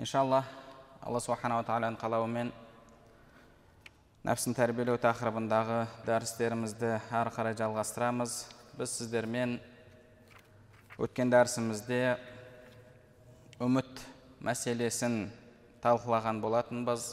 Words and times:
Иншалла 0.00 0.46
алла 1.04 1.20
субханала 1.20 1.60
тағаланың 1.68 1.98
қалауымен 2.00 2.50
нәпсін 4.24 4.54
тәрбиелеу 4.56 4.96
тақырыбындағы 5.02 5.82
дәрістерімізді 6.06 6.94
әрі 7.18 7.32
қарай 7.34 7.56
жалғастырамыз. 7.58 8.36
Біз 8.80 8.94
сіздермен 8.96 9.58
өткен 10.96 11.28
дәрісімізде 11.34 12.00
үміт 13.60 14.00
мәселесін 14.40 15.18
талқылаған 15.84 16.40
болатынбыз. 16.40 17.10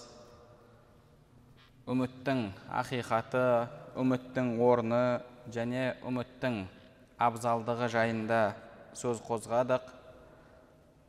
Үміттің 1.91 2.47
ақиқаты 2.85 3.43
үміттің 3.99 4.55
орны 4.63 5.03
және 5.51 5.89
үміттің 6.07 6.63
абзалдығы 7.19 7.91
жайында 7.99 8.41
сөз 8.95 9.19
қозғадық. 9.27 9.96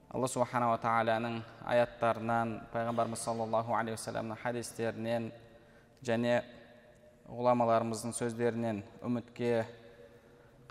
Алла 0.09 0.29
субханала 0.31 0.79
тағаланың 0.81 1.43
аяттарынан 1.69 2.55
пайғамбарымыз 2.73 3.25
саллаллаху 3.27 3.75
алейхи 3.77 3.99
уассаламның 3.99 4.39
хадистерінен 4.41 5.27
және 6.05 6.39
ғұламаларымыздың 7.29 8.15
сөздерінен 8.17 8.81
үмітке 9.05 9.67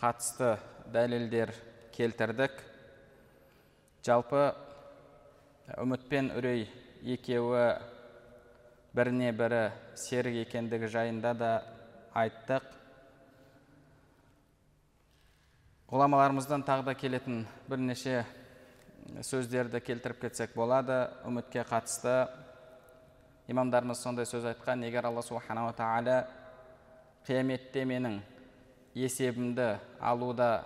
қатысты 0.01 0.55
дәлелдер 0.93 1.53
келтірдік. 1.93 2.55
Жалпы 4.07 4.41
үміт 5.83 6.07
пен 6.09 6.31
үрей 6.33 6.65
екеуі 7.05 7.67
біріне 8.97 9.29
бірі 9.37 9.61
серік 9.93 10.41
екендігі 10.47 10.89
жайында 10.89 11.35
да 11.37 11.51
айттық. 12.17 12.65
Ғұламаларымыздан 15.93 16.65
тағы 16.65 16.89
да 16.89 16.97
келетін 16.97 17.45
бірнеше 17.69 18.25
сөздерді 19.23 19.81
келтіріп 19.81 20.21
кетсек 20.21 20.55
болады. 20.55 21.07
Үмітке 21.27 21.63
қатысты 21.67 22.27
имамдарымыз 23.47 24.01
сондай 24.03 24.25
сөз 24.27 24.45
айтқан. 24.51 24.83
Егер 24.87 25.07
алла 25.07 25.21
субханала 25.23 25.73
тағала 25.75 26.25
қияметте 27.27 27.83
менің 27.87 28.19
есебімді 28.97 29.77
алуда 29.99 30.63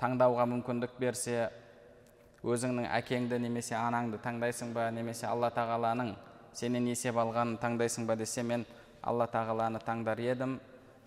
таңдауға 0.00 0.44
мүмкіндік 0.52 0.98
берсе 1.00 1.48
өзіңнің 2.44 2.86
әкеңді 3.00 3.38
немесе 3.42 3.74
анаңды 3.74 4.20
таңдайсың 4.22 4.70
ба 4.76 4.90
немесе 4.94 5.26
алла 5.26 5.50
тағаланың 5.50 6.12
сенен 6.54 6.86
есеп 6.86 7.16
алғанын 7.18 7.58
таңдайсың 7.62 8.06
ба 8.06 8.16
десе 8.16 8.42
мен 8.42 8.66
алла 9.02 9.26
тағаланы 9.30 9.80
таңдар 9.84 10.20
едім. 10.22 10.58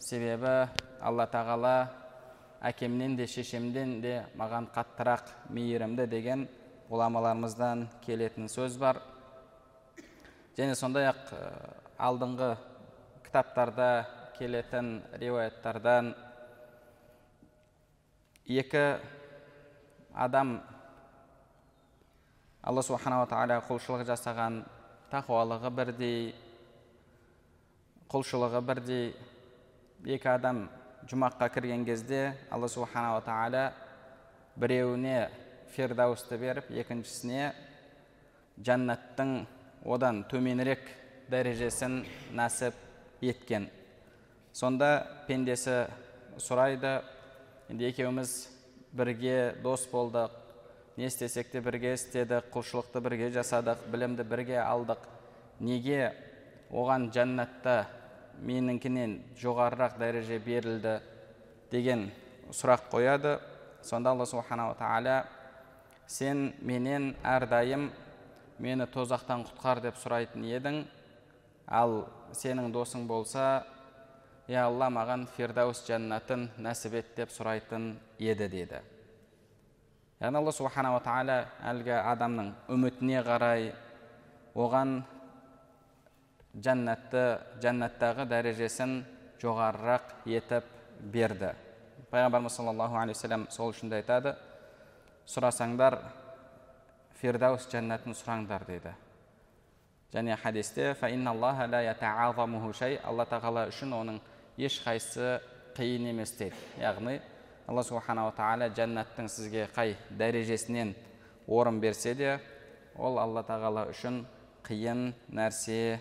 Себебі 0.02 0.68
алла 1.02 1.28
тағала 1.30 1.76
әкемнен 2.62 3.16
де 3.18 3.26
шешемден 3.28 4.00
де 4.02 4.26
маған 4.38 4.68
қаттырақ 4.76 5.32
мейірімді 5.50 6.06
деген 6.10 6.48
ғұламаларымыздан 6.92 7.88
келетін 8.06 8.50
сөз 8.52 8.78
бар. 8.78 9.00
Және 10.58 10.76
сондай 10.76 11.08
ақ 11.10 11.32
алдыңғы 11.98 12.52
кітаптарда 13.26 13.88
келетін 14.38 15.00
риуаяттардан 15.22 16.14
екі 18.46 18.84
адам 20.14 20.60
алла 22.62 22.84
субханала 22.86 23.26
тағала 23.32 23.62
құлшылық 23.66 24.06
жасаған 24.10 24.62
тақуалығы 25.14 25.72
бірдей 25.78 26.20
құлшылығы 28.12 28.62
бірдей 28.68 29.08
екі 30.06 30.30
адам 30.36 30.66
жұмаққа 31.10 31.50
кірген 31.54 31.86
кезде 31.86 32.34
алла 32.52 32.70
субханала 32.70 33.22
тағала 33.26 33.64
біреуіне 34.60 35.30
фирдаусты 35.74 36.38
беріп 36.38 36.70
екіншісіне 36.84 37.52
жәннаттың 38.62 39.34
одан 39.86 40.24
төменірек 40.30 40.84
дәрежесін 41.32 42.04
нәсіп 42.38 42.78
еткен 43.26 43.70
сонда 44.54 44.92
пендесі 45.28 45.86
сұрайды 46.38 47.00
енді 47.72 47.88
екеуміз 47.90 48.36
бірге 48.94 49.56
дос 49.64 49.88
болдық 49.92 50.36
не 50.98 51.08
істесек 51.08 51.50
те 51.52 51.62
бірге 51.64 51.96
істедік 51.96 52.52
құлшылықты 52.54 53.02
бірге 53.02 53.32
жасадық 53.34 53.88
білімді 53.94 54.28
бірге 54.28 54.60
алдық 54.62 55.08
неге 55.64 56.12
оған 56.70 57.10
жәннатта 57.16 57.86
меніңкінен 58.42 59.18
жоғарырақ 59.42 59.98
дәреже 60.02 60.40
берілді 60.44 60.98
деген 61.72 62.10
сұрақ 62.52 62.88
қояды 62.92 63.38
сонда 63.84 64.12
алла 64.12 64.26
субханала 64.26 64.76
тағала 64.80 65.24
сен 66.08 66.52
менен 66.62 67.14
әрдайым 67.24 67.90
мені 68.62 68.88
тозақтан 68.94 69.46
құтқар 69.48 69.82
деп 69.86 70.00
сұрайтын 70.02 70.46
едің 70.58 70.82
ал 71.68 72.02
сенің 72.36 72.72
досың 72.74 73.08
болса 73.08 73.64
я 74.52 74.66
алла 74.68 74.90
маған 74.92 75.28
фирдаус 75.38 75.84
жәннатын 75.88 76.50
нәсіп 76.62 76.98
ет 77.00 77.14
деп 77.18 77.32
сұрайтын 77.32 77.94
еді 78.20 78.50
деді 78.52 78.82
яғни 80.22 80.42
алла 80.42 80.54
субханала 80.54 81.00
тағала 81.06 81.40
әлгі 81.72 81.96
адамның 82.02 82.52
үмітіне 82.76 83.24
қарай 83.26 83.72
оған 84.54 85.02
жәннатты 86.52 87.24
жәннаттағы 87.64 88.26
дәрежесін 88.28 88.98
жоғарырақ 89.42 90.10
етіп 90.28 90.66
берді 91.14 91.54
пайғамбарымыз 92.12 92.58
саллаллаху 92.58 92.98
алейхи 93.00 93.18
вассалам 93.18 93.46
сол 93.50 93.72
үшін 93.72 93.90
де 93.90 94.02
айтады 94.02 94.36
сұрасаңдар 95.32 95.98
фирдаус 97.22 97.70
жәннатын 97.72 98.18
сұраңдар 98.18 98.66
дейді 98.68 98.92
және 100.12 100.36
хадисте 100.36 100.92
алла 101.02 103.26
тағала 103.26 103.68
үшін 103.72 103.96
оның 103.96 104.20
ешқайсысы 104.58 105.40
қиын 105.78 106.10
емес 106.12 106.36
дейді 106.36 106.56
яғни 106.82 107.22
алла 107.68 107.84
субханала 107.88 108.36
тағала 108.36 108.68
жәннаттың 108.76 109.32
сізге 109.32 109.70
қай 109.76 109.96
дәрежесінен 110.20 110.96
орын 111.48 111.80
берсе 111.80 112.14
де 112.14 112.40
ол 112.98 113.20
алла 113.20 113.46
тағала 113.48 113.88
үшін 113.94 114.26
қиын 114.68 115.14
нәрсе 115.32 116.00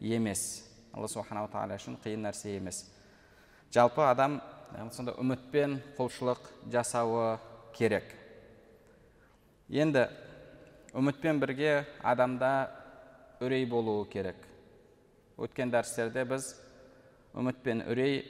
емес. 0.00 0.64
Алла 0.92 1.08
субханала 1.08 1.50
тағала 1.52 1.76
үшін 1.78 1.98
қиын 2.02 2.24
нәрсе 2.26 2.56
емес. 2.56 2.84
Жалпы 3.72 4.02
адам 4.02 4.40
сонда 4.90 5.14
үмітпен 5.20 5.78
құлшылық 5.98 6.40
жасауы 6.72 7.38
керек. 7.76 8.10
Енді 9.68 10.08
үмітпен 10.96 11.38
бірге 11.38 11.84
адамда 12.02 12.70
үрей 13.40 13.66
болуы 13.66 14.08
керек. 14.10 14.36
Өткен 15.38 15.70
дәрістерде 15.70 16.24
біз 16.26 16.52
үміт 17.38 17.62
пен 17.62 17.84
үрей 17.86 18.24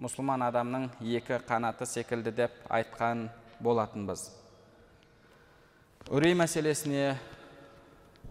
мұсылман 0.00 0.46
адамның 0.48 0.88
екі 1.04 1.42
қанаты 1.44 1.86
секілді 1.86 2.32
деп 2.32 2.56
айтқан 2.72 3.28
болатынбыз. 3.60 4.30
Үрей 6.08 6.32
мәселесіне 6.34 7.18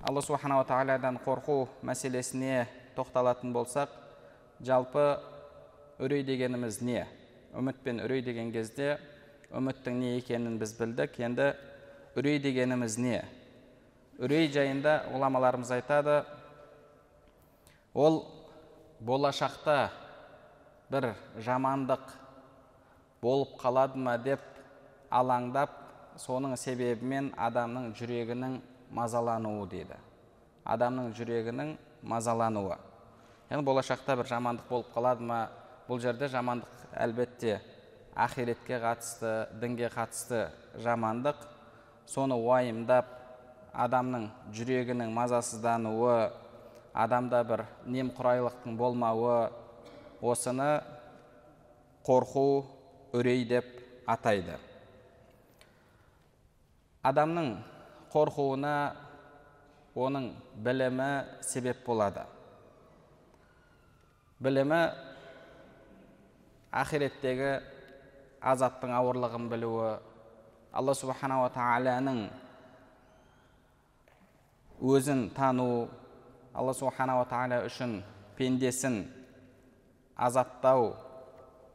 алла 0.01 0.21
субханала 0.23 0.63
тағаладан 0.63 1.17
қорқу 1.25 1.67
мәселесіне 1.83 2.67
тоқталатын 2.95 3.51
болсақ 3.51 3.91
жалпы 4.63 5.19
үрей 5.99 6.23
дегеніміз 6.23 6.79
не? 6.81 7.03
Үміт 7.53 7.81
пен 7.83 7.99
үрей 8.05 8.23
деген 8.23 8.53
кезде 8.53 8.97
үміттің 9.51 9.99
не 9.99 10.15
екенін 10.17 10.57
біз 10.61 10.73
білдік. 10.79 11.19
Енді 11.19 11.51
үрей 12.15 12.39
дегеніміз 12.39 12.97
не? 12.97 13.25
Үрей 14.19 14.47
жайында 14.53 15.09
ғұламаларымыз 15.11 15.73
айтады 15.75 16.21
ол 17.93 18.23
болашақта 18.99 19.89
бір 20.89 21.11
жамандық 21.43 22.07
болып 23.21 23.59
қалады 23.59 23.99
ма? 23.99 24.17
деп 24.17 24.39
алаңдап 25.11 25.75
соның 26.15 26.55
себебімен 26.55 27.33
адамның 27.35 27.91
жүрегінің 27.99 28.59
мазалануы 28.93 29.67
дейді. 29.69 29.97
Адамның 30.65 31.13
жүрегінің 31.17 31.75
мазалануы. 32.03 32.77
Яғни 33.49 33.65
болашақта 33.65 34.15
бір 34.19 34.29
жамандық 34.29 34.69
болып 34.69 34.91
қалады 34.93 35.25
ма? 35.25 35.39
Бұл 35.87 36.01
жерде 36.01 36.29
жамандық 36.29 36.83
әлбетте 36.93 37.59
ақиретке 38.13 38.77
қатысты 38.81 39.31
дінге 39.61 39.89
қатысты 39.93 40.49
жамандық. 40.83 41.39
Соны 42.05 42.35
уайымдап 42.35 43.07
адамның 43.73 44.29
жүрегінің 44.53 45.11
мазасыздануы 45.13 46.31
адамда 46.93 47.43
бір 47.45 47.65
немқұрайлықтың 47.85 48.77
болмауы 48.77 49.49
осыны 50.21 50.81
қорқу 52.05 52.65
үрей 53.13 53.45
деп 53.47 53.65
атайды. 54.09 54.57
Адамның 57.03 57.53
қорқуына 58.13 58.75
оның 59.95 60.31
білімі 60.63 61.09
себеп 61.45 61.81
болады. 61.85 62.25
Білімі 64.39 64.81
ақиреттегі 66.71 67.51
азаптың 68.39 68.93
ауырлығын 68.95 69.49
білуі 69.51 69.89
алла 70.71 70.93
субханала 70.95 71.49
тағаланың 71.53 72.21
өзін 74.79 75.25
тану 75.35 75.89
алла 76.53 76.73
субханала 76.77 77.25
тағала 77.27 77.63
үшін 77.67 77.99
пендесін 78.37 79.01
азаптау 80.15 80.93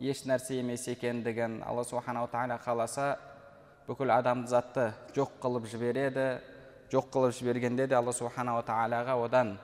еш 0.00 0.24
нәрсе 0.28 0.60
емес 0.62 0.86
екендігін 0.88 1.60
алла 1.66 1.84
субханала 1.84 2.30
тағала 2.32 2.58
қаласа 2.64 3.08
бүкіл 3.86 4.10
адамды 4.14 4.48
затты 4.48 4.92
жоқ 5.12 5.36
қылып 5.42 5.66
жібереді 5.68 6.28
жоқ 6.92 7.10
қылып 7.12 7.34
жібергенде 7.36 7.86
де 7.86 7.96
алла 7.98 8.12
субханала 8.12 8.62
тағалаға 8.64 9.16
одан 9.24 9.56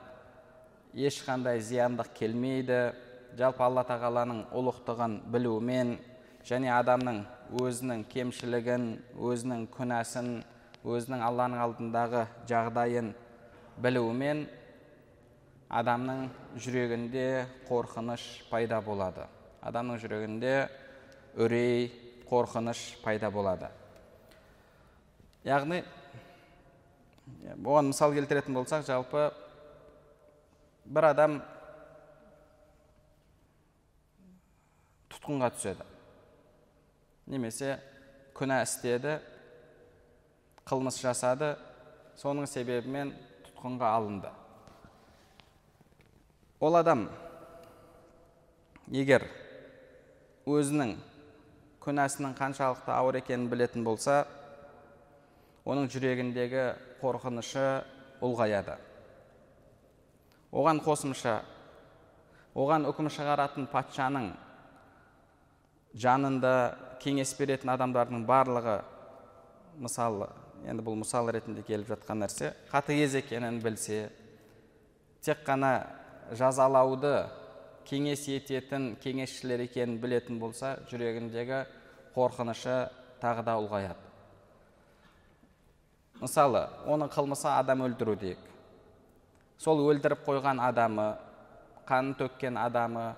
ешқандай 0.93 1.61
зияндық 1.61 2.11
келмейді. 2.17 2.91
Жалпы 3.39 3.63
алла 3.63 3.85
тағаланың 3.87 4.41
ұлықтығын 4.51 5.13
білумен 5.31 5.95
және 6.43 6.67
адамның 6.75 7.21
өзінің 7.61 8.03
кемшілігін 8.11 8.87
өзінің 9.15 9.67
күнәсін 9.71 10.31
өзінің 10.83 11.23
алланың 11.23 11.63
алдындағы 11.63 12.25
жағдайын 12.49 13.13
білумен 13.79 14.45
адамның 15.71 16.27
жүрегінде 16.59 17.27
қорқыныш 17.69 18.25
пайда 18.51 18.81
болады. 18.83 19.29
Адамның 19.63 20.01
жүрегінде 20.03 20.55
үрей 21.39 21.87
қорқыныш 22.27 22.97
пайда 23.05 23.31
болады. 23.31 23.71
Яғни 25.47 25.81
бұған 27.61 27.89
мысал 27.89 28.13
келтіретін 28.13 28.57
болсақ 28.57 28.85
жалпы 28.85 29.29
бір 30.85 31.07
адам 31.11 31.39
тұтқынға 35.11 35.51
түседі. 35.55 35.85
Немесе 37.31 37.77
күнә 38.37 38.61
істеді 38.65 39.19
қылмыс 40.67 40.99
жасады 41.01 41.55
соның 42.19 42.47
себебімен 42.49 43.13
тұтқынға 43.47 43.93
алынды. 43.97 44.31
Ол 46.61 46.77
адам 46.77 47.07
егер 48.93 49.25
өзінің 50.45 50.93
күнәсінің 51.81 52.35
қаншалықты 52.37 52.93
ауыр 52.93 53.21
екенін 53.21 53.49
білетін 53.49 53.85
болса 53.85 54.25
оның 55.65 55.89
жүрегіндегі 55.93 56.63
қорқынышы 57.01 57.65
ұлғаяды. 58.25 58.77
Оған 60.51 60.81
қосымша 60.83 61.39
оған 62.57 62.87
үкім 62.89 63.09
шығаратын 63.13 63.67
патшаның 63.71 64.31
жанында 66.01 66.53
кеңес 67.03 67.33
беретін 67.39 67.71
адамдардың 67.73 68.25
барлығы 68.27 68.81
мысалы 69.81 70.27
енді 70.67 70.83
бұл 70.85 70.99
мысал 70.99 71.31
ретінде 71.31 71.63
келіп 71.65 71.93
жатқан 71.93 72.21
нәрсе 72.25 72.51
қатыгез 72.71 73.15
екенін 73.21 73.61
білсе 73.63 74.03
тек 75.23 75.45
қана 75.47 75.71
жазалауды 76.37 77.15
кеңес 77.87 78.27
ететін 78.35 78.95
кеңесшілер 79.01 79.65
екенін 79.65 79.97
білетін 80.03 80.39
болса 80.41 80.75
жүрегіндегі 80.91 81.65
қорқынышы 82.15 82.77
тағы 83.23 83.45
да 83.47 83.57
ұлғаяды. 83.61 84.10
Мысалы 86.21 86.67
оның 86.85 87.09
қылмысы 87.11 87.49
адам 87.49 87.81
өлтіру 87.87 88.15
дейік. 88.21 88.39
Сол 89.57 89.81
өлтіріп 89.89 90.23
қойған 90.27 90.61
адамы 90.61 91.07
қанын 91.89 92.13
төккен 92.19 92.57
адамы 92.61 93.11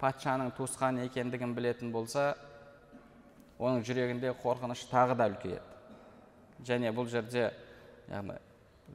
патшаның 0.00 0.52
туысқаны 0.56 1.06
екендігін 1.08 1.54
білетін 1.56 1.92
болса 1.92 2.34
оның 3.58 3.82
жүрегінде 3.84 4.34
қорқыныш 4.42 4.86
тағы 4.92 5.16
да 5.16 5.28
үлкейеді. 5.32 5.64
Және 6.68 6.92
бұл 6.92 7.08
жерде 7.08 7.50
яғни 8.08 8.36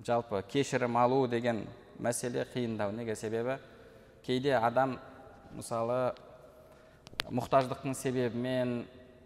жалпы 0.05 0.43
кешірім 0.49 0.97
алу 0.97 1.25
деген 1.27 1.65
мәселе 2.01 2.45
қиындау. 2.53 2.91
Неге 2.91 3.15
себебі? 3.15 3.57
Кейде 4.25 4.55
адам 4.57 4.99
мысалы 5.55 6.15
мұқтаждықтың 7.29 7.93
себебімен 7.97 8.83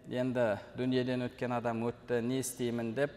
енді 0.08 0.46
дүниеден 0.76 1.26
өткен 1.28 1.52
адам 1.56 1.84
өтті 1.88 2.20
не 2.24 2.40
істеймін 2.40 2.94
деп 2.96 3.12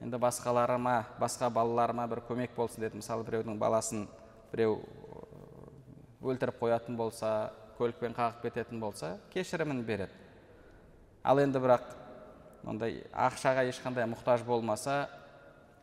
енді 0.00 0.16
басқаларыма 0.16 1.04
басқа 1.20 1.50
балаларыма 1.52 2.06
бір 2.08 2.22
көмек 2.28 2.54
болсын 2.56 2.84
деді 2.84 3.00
мысалы 3.00 3.24
біреудің 3.26 3.58
баласын 3.60 4.06
біреу 4.52 4.78
өлтіріп 6.20 6.60
қоятын 6.60 6.96
болса 6.96 7.50
көлікпен 7.78 8.14
қағып 8.16 8.42
кететін 8.44 8.80
болса 8.80 9.18
кешірімін 9.32 9.82
береді. 9.84 10.12
Ал 11.24 11.40
енді 11.40 11.60
бірақ 11.60 11.84
ондай 12.68 13.02
ақшаға 13.12 13.64
ешқандай 13.68 14.08
мұқтаж 14.08 14.44
болмаса 14.44 15.08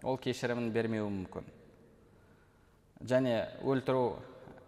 ол 0.03 0.17
кешірімін 0.21 0.71
бермеуі 0.73 1.09
мүмкін. 1.09 1.45
Және 3.01 3.39
өлтіру 3.65 4.17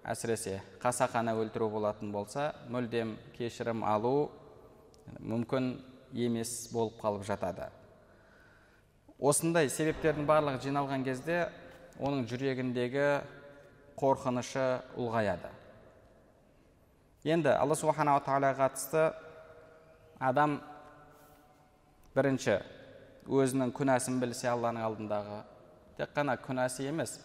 әсіресе 0.05 0.59
қасақана 0.81 1.35
өлтіру 1.37 1.69
болатын 1.73 2.11
болса 2.13 2.51
мүлдем 2.69 3.15
кешірім 3.37 3.83
алу 3.85 4.29
мүмкін 5.19 5.75
емес 6.13 6.69
болып 6.73 6.97
қалып 7.01 7.25
жатады. 7.29 7.69
Осындай 9.19 9.69
себептердің 9.69 10.27
барлығы 10.27 10.63
жиналған 10.63 11.03
кезде 11.03 11.49
оның 11.99 12.25
жүрегіндегі 12.29 13.07
қорқынышы 13.99 14.65
ұлғаяды. 14.95 15.51
Енді 17.27 17.51
алла 17.51 17.75
субханала 17.75 18.23
тағалаға 18.23 18.69
қатысты 18.69 19.01
адам 20.23 20.59
бірінші 22.15 22.61
өзінің 23.27 23.73
күнәсін 23.75 24.21
білсе 24.23 24.47
алланың 24.53 24.87
алдындағы 24.87 25.41
тек 25.99 26.15
қана 26.15 26.37
күнәсі 26.39 26.87
емес 26.87 27.17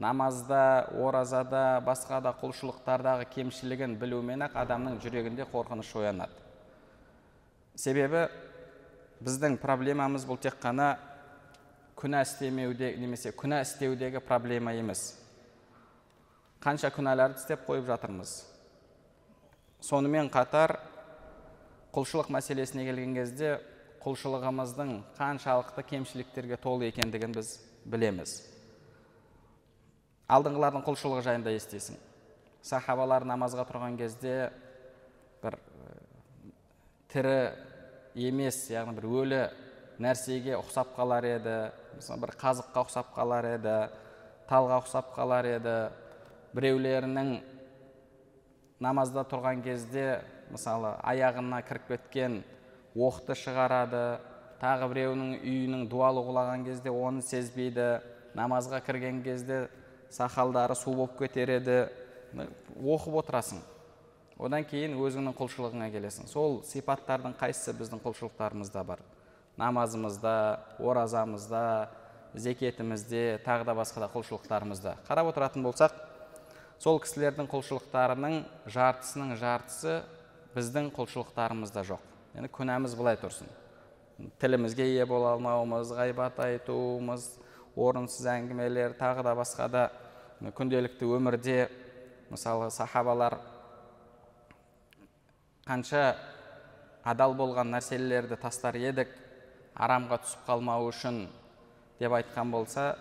намазда 0.00 0.88
оразада 0.96 1.80
басқа 1.84 2.22
да 2.24 2.32
құлшылықтардағы 2.40 3.28
кемшілігін 3.36 3.98
білумен 4.00 4.48
ақ 4.48 4.56
адамның 4.64 4.96
жүрегінде 5.04 5.44
қорқыныш 5.52 5.92
оянады. 6.00 6.32
Себебі 7.76 8.26
біздің 9.22 9.60
проблемамыз 9.62 10.24
бұл 10.26 10.40
тек 10.40 10.56
қана 10.62 10.96
күнә 12.04 12.20
істемеуде 12.20 12.90
немесе 13.00 13.32
күнә 13.32 13.62
істеудегі 13.64 14.20
проблема 14.20 14.74
емес 14.76 15.14
қанша 16.60 16.90
күнәларды 16.92 17.40
істеп 17.40 17.62
қойып 17.64 17.86
жатырмыз 17.88 18.34
сонымен 19.88 20.28
қатар 20.32 20.76
құлшылық 21.96 22.28
мәселесіне 22.34 22.84
келген 22.90 23.16
кезде 23.16 23.54
құлшылығымыздың 24.04 24.92
қаншалықты 25.16 25.86
кемшіліктерге 25.94 26.60
толы 26.60 26.90
екендігін 26.92 27.38
біз 27.38 27.56
білеміз 27.88 28.36
алдыңғылардың 30.28 30.84
құлшылығы 30.84 31.24
жайында 31.24 31.56
естисің 31.56 31.96
сахабалар 32.64 33.24
намазға 33.24 33.64
тұрған 33.70 33.96
кезде 33.96 34.50
бір 35.40 35.56
тірі 37.12 37.38
емес 38.28 38.66
яғни 38.68 39.00
бір 39.00 39.12
өлі 39.24 39.44
нәрсеге 40.02 40.56
ұқсап 40.58 40.94
қалар 40.96 41.26
еді? 41.28 41.56
Мысалы 41.96 42.24
бір 42.24 42.34
қазыққа 42.40 42.84
ұқсап 42.84 43.12
қалар 43.14 43.48
еді 43.54 43.76
талға 44.48 44.80
ұқсап 44.82 45.12
қалар 45.14 45.48
еді. 45.48 45.76
Біреулерінің 46.54 47.30
намазда 48.84 49.24
тұрған 49.30 49.62
кезде 49.64 50.20
мысалы 50.52 50.94
аяғына 51.02 51.60
кіріп 51.66 51.88
кеткен 51.92 52.42
оқты 52.94 53.36
шығарады 53.38 54.02
тағы 54.62 54.90
біреуінің 54.92 55.32
үйінің 55.40 55.86
дуалы 55.90 56.22
құлаған 56.26 56.66
кезде 56.66 56.92
оны 56.94 57.22
сезбейді 57.26 57.98
намазға 58.38 58.80
кірген 58.86 59.22
кезде 59.24 59.68
сақалдары 60.14 60.76
су 60.78 60.94
болып 60.94 61.18
кетер 61.18 61.56
еді. 61.56 61.78
Оқып 62.34 63.18
отырасың. 63.22 63.62
Одан 64.38 64.64
кейін 64.66 64.96
өзіңнің 64.98 65.34
құлшылығыңа 65.38 65.90
келесің. 65.94 66.26
Сол 66.30 66.60
сипаттардың 66.66 67.36
қайсысы 67.38 67.74
біздің 67.78 68.02
құлшылықтарымызда 68.02 68.82
бар? 68.86 69.02
Намазымызда 69.60 70.34
оразамызда 70.78 71.90
зекетімізде 72.34 73.40
тағы 73.46 73.64
да 73.68 73.74
басқа 73.78 74.04
да 74.04 74.10
құлшылықтарымызда. 74.14 74.96
Қарап 75.06 75.30
отыратын 75.30 75.62
болсақ 75.62 75.94
сол 76.82 76.98
кісілердің 77.02 77.48
құлшылықтарының 77.52 78.40
жартысының 78.66 79.36
жартысы 79.38 80.00
біздің 80.56 80.90
құлшылықтарымызда 80.96 81.84
жоқ. 81.86 82.02
Енді 82.34 82.50
күнәміз 82.50 82.96
былай 82.98 83.18
тұрсын. 83.20 83.46
Тілімізге 84.42 84.86
ие 84.90 85.06
бола 85.06 85.34
алмауымыз 85.34 85.94
ғайбат 85.94 86.40
айтуымыз 86.42 87.30
орынсыз 87.76 88.26
әңгімелер 88.30 88.94
тағы 88.98 89.24
да 89.26 89.34
басқа 89.38 89.68
да 89.70 89.88
күнделікті 90.54 91.08
өмірде 91.16 91.58
мысалы 92.30 92.70
сахабалар 92.70 93.38
қанша 95.66 96.14
адал 97.04 97.34
болған 97.38 97.70
нәрселерді 97.74 98.38
тастар 98.40 98.78
едік 98.78 99.10
арамға 99.74 100.20
түсіп 100.22 100.46
қалмау 100.46 100.88
үшін 100.90 101.24
деп 101.98 102.14
айтқан 102.14 102.50
болса 102.54 102.94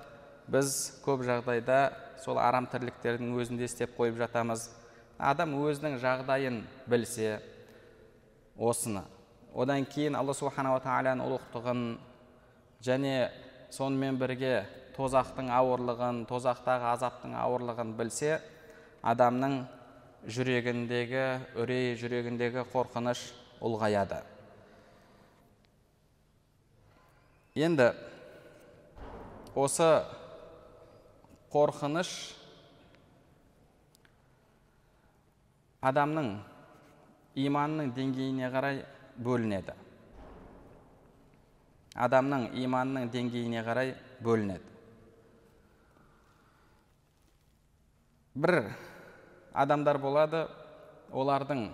біз 0.52 1.00
көп 1.06 1.24
жағдайда 1.28 1.80
сол 2.24 2.40
арам 2.42 2.68
тірліктердің 2.72 3.36
өзінде 3.40 3.68
істеп 3.68 3.94
қойып 3.98 4.18
жатамыз. 4.22 4.70
Адам 5.18 5.54
өзінің 5.62 6.00
жағдайын 6.02 6.64
білсе 6.90 7.38
осыны. 8.58 9.04
Одан 9.54 9.86
кейін 9.86 10.18
алла 10.18 10.34
субханала 10.34 10.82
тағаланың 10.82 11.28
ұлықтығын 11.28 11.84
және 12.84 13.14
сонымен 13.74 14.18
бірге 14.20 14.64
тозақтың 14.98 15.52
ауырлығын 15.54 16.24
тозақтағы 16.30 16.90
азаптың 16.96 17.38
ауырлығын 17.38 17.94
білсе 17.98 18.40
адамның 19.04 19.64
жүрегіндегі 20.26 21.24
үрей 21.62 21.96
жүрегіндегі 22.00 22.66
қорқыныш 22.74 23.26
ұлғаяды. 23.64 24.22
Енді 27.54 27.92
осы 29.54 29.88
қорқыныш 31.54 32.10
адамның 35.86 36.32
иманның 37.44 37.92
деңгейіне 37.94 38.50
қарай 38.56 38.80
бөлінеді 39.28 39.76
адамның 42.08 42.48
иманның 42.64 43.12
деңгейіне 43.14 43.62
қарай 43.68 43.94
бөлінеді 44.26 44.74
бір 48.48 48.58
адамдар 49.66 50.02
болады 50.02 50.42
олардың 51.14 51.68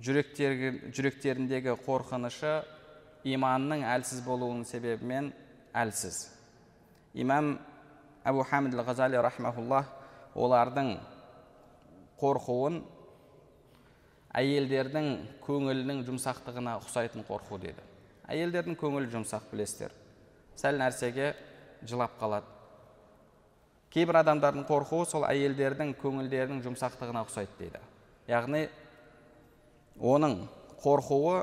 жүректеріндегі 0.00 1.76
қорқынышы 1.84 2.54
иманның 3.26 3.82
әлсіз 3.96 4.22
болуының 4.26 4.66
себебімен 4.68 5.32
әлсіз 5.74 6.20
имам 7.18 7.56
әбу 8.26 8.44
хамид 8.46 8.76
ғазали 8.78 9.18
рахмауллах 9.22 9.88
олардың 10.36 10.92
қорқуын 12.20 12.80
әйелдердің 14.36 15.08
көңілінің 15.46 16.02
жұмсақтығына 16.06 16.76
ұқсайтын 16.82 17.24
қорқу 17.28 17.58
дейді 17.62 17.84
әйелдердің 18.32 18.76
көңілі 18.80 19.10
жұмсақ 19.14 19.48
білесіздер 19.52 19.94
сәл 20.60 20.78
нәрсеге 20.80 21.32
жылап 21.86 22.16
қалады 22.20 22.54
кейбір 23.94 24.20
адамдардың 24.22 24.66
қорқуы 24.68 25.06
сол 25.08 25.24
әйелдердің 25.28 25.94
көңілдерінің 26.02 26.62
жұмсақтығына 26.66 27.22
ұқсайды 27.26 27.58
дейді 27.60 27.80
яғни 28.28 28.66
оның 29.96 30.42
қорқуы 30.82 31.38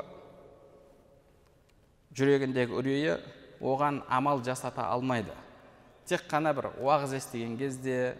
жүрегіндегі 2.18 2.78
үрейі 2.78 3.18
оған 3.64 4.02
амал 4.12 4.44
жасата 4.46 4.86
алмайды. 4.92 5.34
Тек 6.06 6.26
қана 6.30 6.54
бір 6.54 6.70
уағыз 6.84 7.16
естіген 7.18 7.56
кезде 7.58 8.16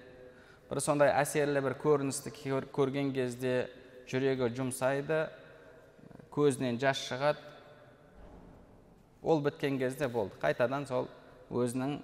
бір 0.70 0.82
сондай 0.82 1.12
әсерлі 1.14 1.62
бір 1.62 1.76
көріністі 1.84 2.34
көрген 2.74 3.12
кезде 3.14 3.68
жүрегі 4.10 4.50
жұмсайды 4.58 5.28
көзінен 6.34 6.80
жас 6.82 7.02
шығады. 7.04 7.44
Ол 9.24 9.44
біткен 9.44 9.78
кезде 9.80 10.08
болды. 10.08 10.34
Қайтадан 10.42 10.88
сол 10.88 11.08
өзінің 11.52 12.00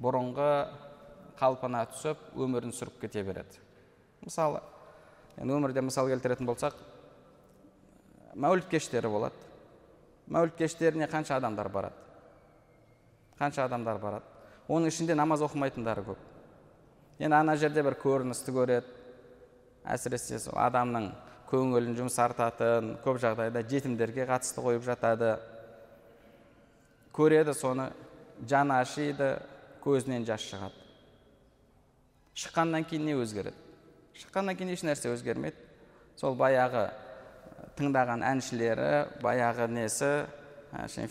бұрынғы 0.00 0.52
қалпына 1.40 1.82
түсіп 1.92 2.30
өмірін 2.38 2.72
сүріп 2.72 3.02
кете 3.02 3.24
береді. 3.26 3.58
Мысалы 4.22 4.62
өмірде 5.38 5.82
мысал 5.84 6.08
келтіретін 6.10 6.48
болсақ 6.48 6.78
мәуліт 8.34 8.68
кештері 8.70 9.10
болады. 9.10 9.47
Мәуліт 10.28 10.56
кештеріне 10.58 11.08
қанша 11.08 11.36
адамдар 11.36 11.68
барады? 11.72 11.94
Қанша 13.38 13.64
адамдар 13.64 13.98
барады? 13.98 14.24
Оның 14.68 14.92
ішінде 14.92 15.14
намаз 15.16 15.42
оқымайтындары 15.46 16.04
көп. 16.04 16.18
Енді 17.18 17.36
ана 17.38 17.56
жерде 17.56 17.82
бір 17.82 17.96
көріністі 18.02 18.52
көреді. 18.54 18.96
Әсіресе 19.88 20.38
сол 20.42 20.58
адамның 20.60 21.12
көңілін 21.48 21.96
жұмсартатын 21.96 22.98
көп 23.04 23.20
жағдайда 23.22 23.62
жетімдерге 23.70 24.26
қатысты 24.28 24.60
қойып 24.60 24.84
жатады. 24.84 25.38
Көреді 27.16 27.54
соны 27.56 27.88
жаны 28.46 28.76
ашиды 28.82 29.38
көзінен 29.82 30.26
жас 30.28 30.44
шығады. 30.44 30.84
Шыққаннан 32.38 32.84
кейін 32.86 33.08
не 33.08 33.16
өзгереді? 33.18 33.56
Шыққаннан 34.18 34.58
кейін 34.58 34.74
ешнәрсе 34.76 35.10
өзгермейді. 35.14 35.56
Сол 36.20 36.36
баяғы 36.36 36.90
тыңдаған 37.78 38.24
әншілері 38.26 38.90
баяғы 39.22 39.68
несі 39.72 40.12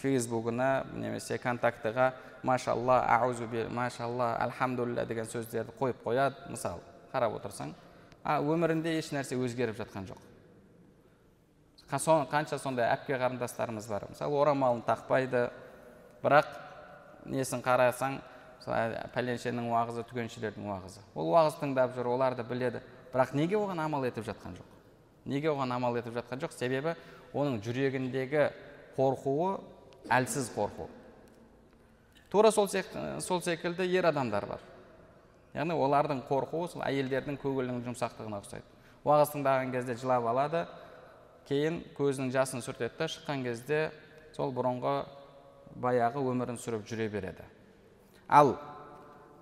фейсбугына 0.02 0.86
немесе 0.94 1.38
контактыға 1.42 2.12
машалла 2.44 3.02
аузу 3.18 3.48
машалла 3.70 4.36
альхамдулилля 4.46 5.06
деген 5.06 5.26
сөздерді 5.26 5.74
қойып 5.80 6.04
қояды. 6.06 6.50
Мысалы 6.50 6.82
қарап 7.14 7.40
отырсаң 7.40 7.74
а 8.24 8.40
өмірінде 8.42 8.98
еш 8.98 9.12
нәрсе 9.16 9.38
өзгеріп 9.40 9.78
жатқан 9.80 10.08
жоқ 10.10 10.28
қанша 11.88 12.60
сондай 12.60 12.92
әпке 12.92 13.18
қарындастарымыз 13.18 13.88
бар. 13.88 14.08
Мысалы 14.10 14.36
орамалын 14.36 14.84
тақпайды. 14.84 15.50
Бірақ 16.22 16.48
несін 17.26 17.62
қарасаң 17.64 18.20
пәленшенің 19.16 19.70
уағызы 19.72 20.04
түгеншелердің 20.10 20.68
уағызы. 20.68 21.00
Ол 21.16 21.32
уағыз 21.32 21.56
тыңдап 21.62 21.96
жүр 21.96 22.12
оларды 22.12 22.44
біледі. 22.44 22.82
Бірақ 23.14 23.34
неге 23.34 23.56
оған 23.56 23.80
амал 23.80 24.04
етіп 24.04 24.26
жатқан 24.28 24.58
жоқ? 24.58 24.77
Неге 25.28 25.52
оған 25.52 25.74
амал 25.76 25.98
етіп 26.00 26.16
жатқан 26.16 26.42
жоқ? 26.42 26.56
Себебі 26.56 26.96
оның 27.36 27.60
жүрегіндегі 27.66 28.48
қорқуы 28.98 29.60
әлсіз 30.10 30.50
қорқу. 30.56 30.88
Тура 32.32 32.52
сол, 32.52 32.68
сол 33.20 33.42
секілді 33.42 33.88
ер 33.92 34.08
адамдар 34.10 34.48
бар. 34.48 34.64
Яғни 35.54 35.76
олардың 35.76 36.24
қорқуы 36.28 36.72
сол 36.72 36.84
әйелдердің 36.88 37.40
көңілінің 37.42 37.84
жұмсақтығына 37.88 38.42
ұқсайды. 38.42 38.66
Уағыз 39.08 39.32
тыңдаған 39.36 39.72
кезде 39.76 39.96
жылап 40.00 40.26
алады 40.28 40.66
кейін 41.48 41.80
көзінің 41.98 42.34
жасын 42.36 42.64
сүртеді 42.66 43.08
шыққан 43.14 43.46
кезде 43.46 43.88
сол 44.36 44.52
бұрынғы 44.56 44.98
баяғы 45.80 46.24
өмірін 46.24 46.60
сүріп 46.60 46.84
жүре 46.90 47.08
береді. 47.12 47.46
Ал 48.28 48.58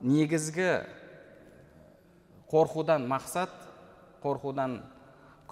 негізгі 0.01 0.84
қорқудан 2.51 3.08
мақсат 3.10 3.50
қорқудан 4.22 4.84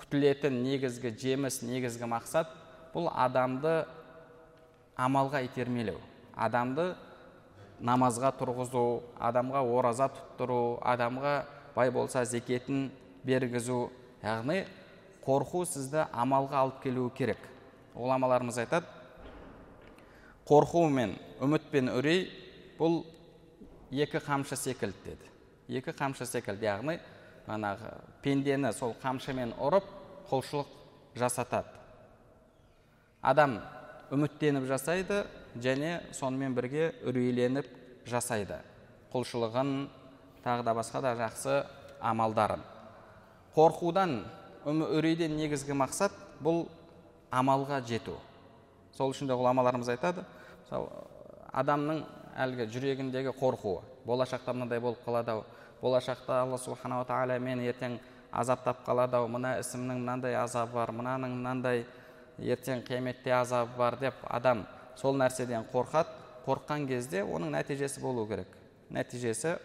күтілетін 0.03 0.59
негізгі 0.63 1.13
жеміс 1.17 1.61
негізгі 1.63 2.07
мақсат 2.11 2.51
бұл 2.93 3.07
адамды 3.09 3.85
амалға 4.99 5.41
итермелеу. 5.47 5.99
Адамды 6.35 6.93
намазға 7.79 8.33
тұрғызу 8.37 9.01
адамға 9.19 9.63
ораза 9.63 10.09
тұттыру 10.13 10.79
адамға 10.83 11.33
бай 11.75 11.91
болса 11.91 12.25
зекетін 12.25 12.91
бергізу 13.23 13.87
яғни 14.23 14.63
қорқу 15.25 15.63
сізді 15.65 16.05
амалға 16.11 16.61
алып 16.65 16.83
келуі 16.83 17.13
керек. 17.17 17.39
Ғұламаларымыз 17.95 18.59
айтады. 18.63 18.85
Қорқу 20.47 20.87
мен 20.91 21.15
үміт 21.41 21.69
пен 21.71 21.89
үрей 21.93 22.27
бұл 22.77 23.03
екі 23.91 24.19
қамшы 24.19 24.57
секілді 24.59 25.05
деді. 25.05 25.29
Екі 25.79 25.95
қамшы 25.95 26.27
секілді 26.27 26.67
яғни 26.67 26.99
манағы 27.47 27.91
пендені 28.23 28.71
сол 28.73 28.95
қамшымен 29.01 29.53
ұрып 29.59 29.87
құлшылық 30.29 30.69
жасатады. 31.19 31.69
Адам 33.21 33.59
үміттеніп 34.11 34.67
жасайды 34.67 35.23
және 35.59 35.99
сонымен 36.15 36.55
бірге 36.55 36.91
үрейленіп 37.07 37.67
жасайды. 38.09 38.59
Құлшылығын 39.13 39.73
тағы 40.43 40.63
да 40.63 40.75
басқа 40.75 41.01
да 41.01 41.15
жақсы 41.19 41.63
амалдарын. 42.01 42.63
Қорқудан 43.55 44.23
үрейден 44.65 45.35
негізгі 45.37 45.75
мақсат 45.77 46.15
бұл 46.43 46.67
амалға 47.31 47.81
жету. 47.87 48.17
Сол 48.97 49.13
үшін 49.13 49.27
де 49.27 49.37
ғұламаларымыз 49.37 49.89
айтады 49.93 50.25
мысалы 50.63 50.89
адамның 51.53 52.03
әлгі 52.43 52.67
жүрегіндегі 52.73 53.33
қорқуы 53.37 53.81
болашақта 54.05 54.53
мынандай 54.53 54.81
болып 54.81 55.03
қалады 55.05 55.35
ау 55.37 55.43
болашақта 55.83 56.39
алла 56.41 56.57
субханала 56.57 57.03
тағала 57.03 57.37
мені 57.43 57.67
ертең 57.67 57.99
азаптап 58.31 58.85
қалады 58.87 59.19
ау. 59.19 59.27
Мына 59.27 59.57
ісімнің 59.59 59.99
мынандай 59.99 60.37
азабы 60.39 60.79
бар 60.79 60.93
мынаның 60.95 61.35
мынандай 61.35 61.85
ертең 62.39 62.85
қияметте 62.87 63.33
азабы 63.35 63.75
бар 63.77 63.99
деп 63.99 64.23
адам 64.29 64.65
сол 64.95 65.17
нәрседен 65.19 65.67
қорқады. 65.73 66.21
Қорыққан 66.47 66.87
кезде 66.87 67.21
оның 67.23 67.53
нәтижесі 67.53 68.01
болу 68.01 68.25
керек. 68.27 68.47
Нәтижесі 68.91 69.57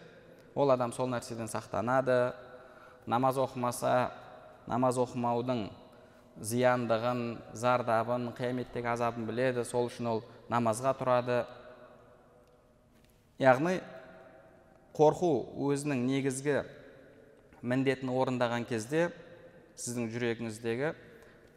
ол 0.55 0.71
адам 0.71 0.93
сол 0.93 1.09
нәрседен 1.11 1.49
сақтанады. 1.51 2.33
Намаз 3.07 3.39
оқымаса 3.39 4.11
намаз 4.67 4.99
оқымаудың 5.01 5.69
зияндығын 6.39 7.23
зардабын 7.53 8.29
қияметтегі 8.37 8.91
азабын 8.93 9.25
біледі. 9.27 9.65
Сол 9.65 9.89
үшін 9.89 10.07
ол 10.13 10.23
намазға 10.49 10.93
тұрады. 10.99 11.41
Яғни 13.39 13.79
қорқу 14.99 15.29
өзінің 15.71 16.01
негізгі 16.09 16.57
міндетін 17.63 18.09
орындаған 18.11 18.65
кезде 18.67 19.05
сіздің 19.79 20.09
жүрегіңіздегі 20.11 20.89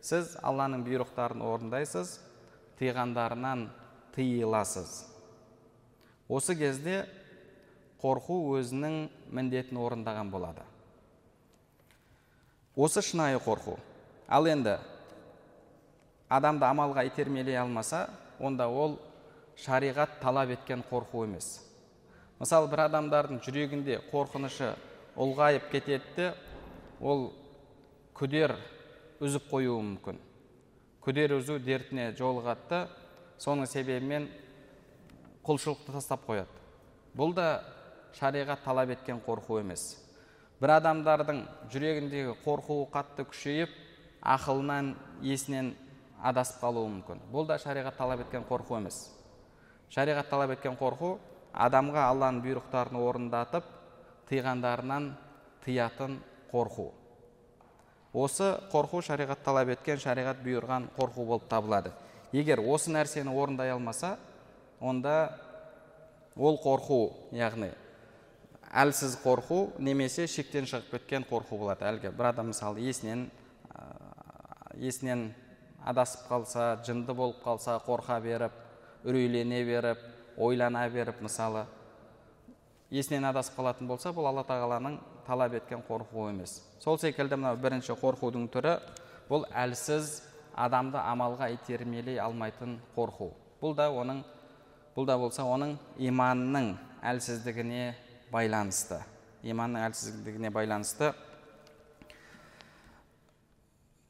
сіз 0.02 0.36
алланың 0.46 0.84
бұйрықтарын 0.86 1.42
орындайсыз 1.42 2.20
тыйғандарынан 2.78 3.64
тыйыласыз. 4.14 4.92
Осы 6.30 6.54
кезде 6.54 7.00
қорқу 8.02 8.38
өзінің 8.60 9.08
міндетін 9.34 9.82
орындаған 9.82 10.30
болады. 10.30 10.62
Осы 12.76 13.02
шынайы 13.02 13.42
қорқу. 13.42 13.74
Ал 14.30 14.46
енді 14.46 14.78
адамды 16.30 16.70
амалға 16.70 17.08
итермелей 17.10 17.58
алмаса 17.58 18.06
онда 18.38 18.70
ол 18.70 19.00
шариғат 19.58 20.20
талап 20.22 20.54
еткен 20.54 20.86
қорқу 20.86 21.26
емес. 21.26 21.71
Мысалы 22.42 22.66
бір 22.66 22.88
адамдардың 22.88 23.38
жүрегінде 23.44 24.00
қорқынышы 24.08 24.72
ұлғайып 25.14 25.68
кетеді 25.70 26.32
ол 26.98 27.28
күдер 28.18 28.56
үзіп 29.22 29.46
қоюы 29.52 29.78
мүмкін. 29.78 30.18
Күдер 31.06 31.36
үзу 31.36 31.60
дертіне 31.62 32.08
жолығады 32.18 32.88
соның 33.38 33.70
себебімен 33.70 34.26
құлшылықты 35.46 35.94
тастап 35.94 36.26
қояды. 36.26 36.50
Бұл 37.14 37.30
да 37.36 37.62
шариғат 38.18 38.66
талап 38.66 38.90
еткен 38.96 39.22
қорқу 39.22 39.60
емес. 39.62 40.00
Бір 40.58 40.80
адамдардың 40.80 41.44
жүрегіндегі 41.70 42.34
қорқуы 42.42 42.90
қатты 42.90 43.26
күшейіп 43.30 43.70
ақылынан 44.34 44.96
есінен 45.22 45.76
адасып 46.18 46.58
қалуы 46.62 46.90
мүмкін. 46.90 47.22
Бұл 47.30 47.46
да 47.46 47.62
шариғат 47.62 47.98
талап 47.98 48.26
еткен 48.26 48.42
қорқу 48.50 48.82
емес. 48.82 49.04
Шариғат 49.94 50.30
талап 50.30 50.56
еткен 50.56 50.74
қорқу 50.78 51.20
адамға 51.52 52.06
алланың 52.10 52.42
бұйрықтарын 52.44 52.98
орындатып 53.00 53.64
тыйғандарынан 54.30 55.12
тыятын 55.64 56.18
қорқу. 56.52 56.90
Осы 58.12 58.54
қорқу 58.72 59.02
шариғат 59.04 59.44
талап 59.44 59.72
еткен 59.72 60.00
шариғат 60.00 60.42
бұйырған 60.44 60.90
қорқу 60.96 61.26
болып 61.26 61.48
табылады. 61.48 61.92
Егер 62.32 62.60
осы 62.60 62.92
нәрсені 62.92 63.32
орындай 63.32 63.72
алмаса 63.72 64.16
онда 64.80 65.38
ол 66.36 66.58
қорқу 66.60 67.12
яғни 67.36 67.70
әлсіз 68.72 69.18
қорқу 69.20 69.78
немесе 69.78 70.26
шектен 70.26 70.64
шығып 70.64 70.90
кеткен 70.96 71.26
қорқу 71.28 71.58
болады. 71.60 71.84
Әлгі 71.84 72.12
бір 72.16 72.30
адам 72.32 72.52
мысалы 72.52 72.80
есінен 72.80 73.28
есінен 74.80 75.28
адасып 75.84 76.24
қалса 76.30 76.78
жынды 76.86 77.12
болып 77.14 77.42
қалса 77.44 77.76
қорқа 77.84 78.20
беріп 78.24 78.52
үрейлене 79.04 79.64
беріп 79.64 79.98
ойлана 80.36 80.88
беріп 80.90 81.22
мысалы 81.22 81.66
есінен 82.92 83.24
адасып 83.30 83.56
қалатын 83.56 83.88
болса 83.88 84.12
бұл 84.12 84.28
алла 84.28 84.44
тағаланың 84.44 84.98
талап 85.26 85.54
еткен 85.56 85.80
қорқуы 85.86 86.28
емес. 86.30 86.60
Сол 86.80 86.98
секілді 87.00 87.38
мынау 87.38 87.56
бірінші 87.56 87.96
қорқудың 87.96 88.48
түрі 88.52 88.74
бұл 89.30 89.46
әлсіз 89.48 90.20
адамды 90.52 91.00
амалға 91.00 91.48
итермелей 91.54 92.20
алмайтын 92.20 92.76
қорқу. 92.96 93.30
Бұл 93.62 93.76
да 93.78 93.88
оның 93.88 94.20
бұл 94.96 95.08
да 95.08 95.16
болса 95.16 95.46
оның 95.48 95.78
иманының 95.96 96.74
әлсіздігіне 97.00 97.94
байланысты. 98.32 99.00
Иманның 99.42 99.88
әлсіздігіне 99.88 100.52
байланысты. 100.52 101.14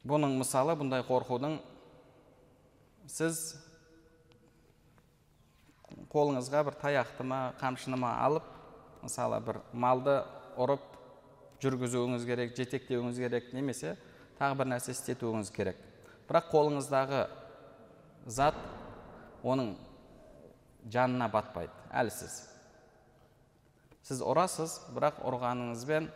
Бұның 0.03 0.35
мысалы 0.41 0.75
бұндай 0.75 1.05
қорқудың 1.07 1.61
сіз 3.07 3.62
қолыңызға 6.13 6.63
бір 6.67 6.77
таяқты 6.81 7.25
ма 7.25 7.39
қамшыны 7.59 7.97
ма 7.97 8.13
алып 8.21 8.45
мысалы 9.03 9.39
бір 9.43 9.59
малды 9.73 10.19
ұрып 10.61 10.85
жүргізуіңіз 11.63 12.25
керек 12.27 12.55
жетектеуіңіз 12.57 13.19
керек 13.23 13.51
немесе 13.55 13.95
тағы 14.39 14.59
бір 14.61 14.71
нәрсе 14.75 14.93
істетуіңіз 14.93 15.51
керек. 15.55 15.77
Бірақ 16.29 16.49
қолыңыздағы 16.53 17.25
зат 18.27 18.57
оның 19.43 19.73
жанына 20.91 21.29
батпайды. 21.31 21.73
Әлсіз 21.93 22.41
сіз 24.03 24.19
ұрасыз 24.19 24.75
бірақ 24.93 25.21
ұрғаныңызбен 25.23 26.09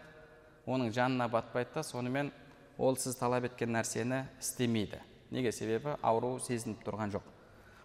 оның 0.68 0.92
жанына 0.96 1.30
батпайды 1.32 1.78
да 1.78 1.84
сонымен 1.88 2.32
ол 2.78 2.98
сіз 3.00 3.16
талап 3.16 3.48
еткен 3.48 3.72
нәрсені 3.74 4.26
істемейді. 4.42 5.00
Неге? 5.32 5.52
Себебі 5.52 5.96
ауру 6.02 6.38
сезініп 6.44 6.84
тұрған 6.86 7.16
жоқ. 7.16 7.24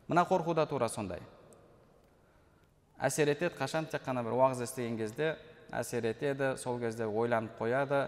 Мына 0.08 0.26
қорқу 0.26 0.54
да 0.54 0.66
тура 0.66 0.88
сондай. 0.88 1.22
Әсер 3.02 3.32
етеді. 3.32 3.54
Қашан 3.58 3.88
тек 3.90 4.04
қана 4.06 4.22
бір 4.24 4.36
уағыз 4.38 4.62
естіген 4.64 4.96
кезде 5.00 5.34
әсер 5.74 6.06
етеді 6.12 6.54
сол 6.60 6.78
кезде 6.80 7.06
ойланып 7.06 7.58
қояды. 7.58 8.06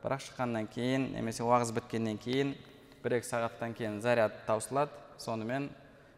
Бірақ 0.00 0.24
шыққаннан 0.24 0.68
кейін 0.72 1.10
немесе 1.12 1.44
уағыз 1.44 1.74
біткеннен 1.76 2.16
кейін 2.18 2.54
бір 3.04 3.18
екі 3.18 3.28
сағаттан 3.28 3.76
кейін 3.76 4.00
заряд 4.00 4.32
таусылады. 4.46 4.94
Сонымен 5.20 5.68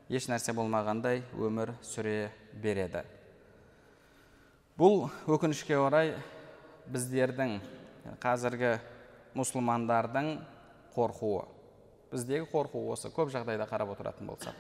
еш 0.09 0.29
нәрсе 0.31 0.55
болмағандай 0.55 1.25
өмір 1.35 1.75
сүре 1.83 2.31
береді. 2.63 3.03
Бұл 4.79 5.09
өкінішке 5.27 5.77
орай 5.77 6.15
біздердің 6.93 7.59
қазіргі 8.23 8.77
мұсылмандардың 9.39 10.31
қорқуы. 10.95 11.45
Біздегі 12.13 12.47
қорқу 12.53 12.87
осы. 12.93 13.11
Көп 13.11 13.31
жағдайда 13.35 13.67
қарап 13.71 13.95
отыратын 13.95 14.29
болсақ. 14.29 14.55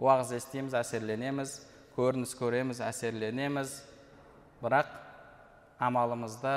Уағыз 0.00 0.32
естиміз 0.36 0.74
әсерленеміз. 0.74 1.60
Көрініс 1.96 2.34
көреміз 2.38 2.80
әсерленеміз. 2.84 3.76
Бірақ 4.62 4.90
амалымызда 5.82 6.54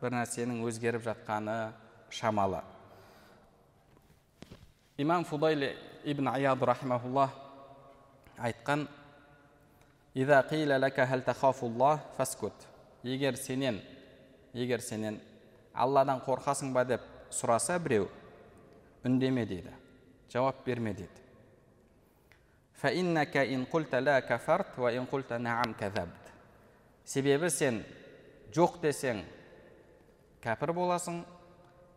бір 0.00 0.16
нәрсенің 0.16 0.64
өзгеріп 0.66 1.04
жатқаны 1.06 1.72
шамалы. 2.10 2.62
Имам 4.98 5.24
фудайли 5.24 5.76
ибн 6.04 6.28
аяд 6.28 6.62
рахимахулла 6.62 7.30
айтқан 8.38 8.88
егер 13.02 13.36
сенен 13.36 13.80
егер 14.52 14.80
сенен 14.80 15.20
алладан 15.74 16.20
қорқасың 16.20 16.72
ба? 16.72 16.84
деп 16.84 17.00
сұраса 17.30 17.78
біреу 17.80 18.08
үндеме 19.04 19.46
дейді 19.46 19.72
жауап 20.32 20.64
берме 20.66 20.92
дейді. 20.92 21.21
Себебі 27.04 27.50
сен 27.50 27.82
жоқ 28.54 28.80
десең 28.82 29.22
кәпір 30.42 30.72
боласың 30.76 31.22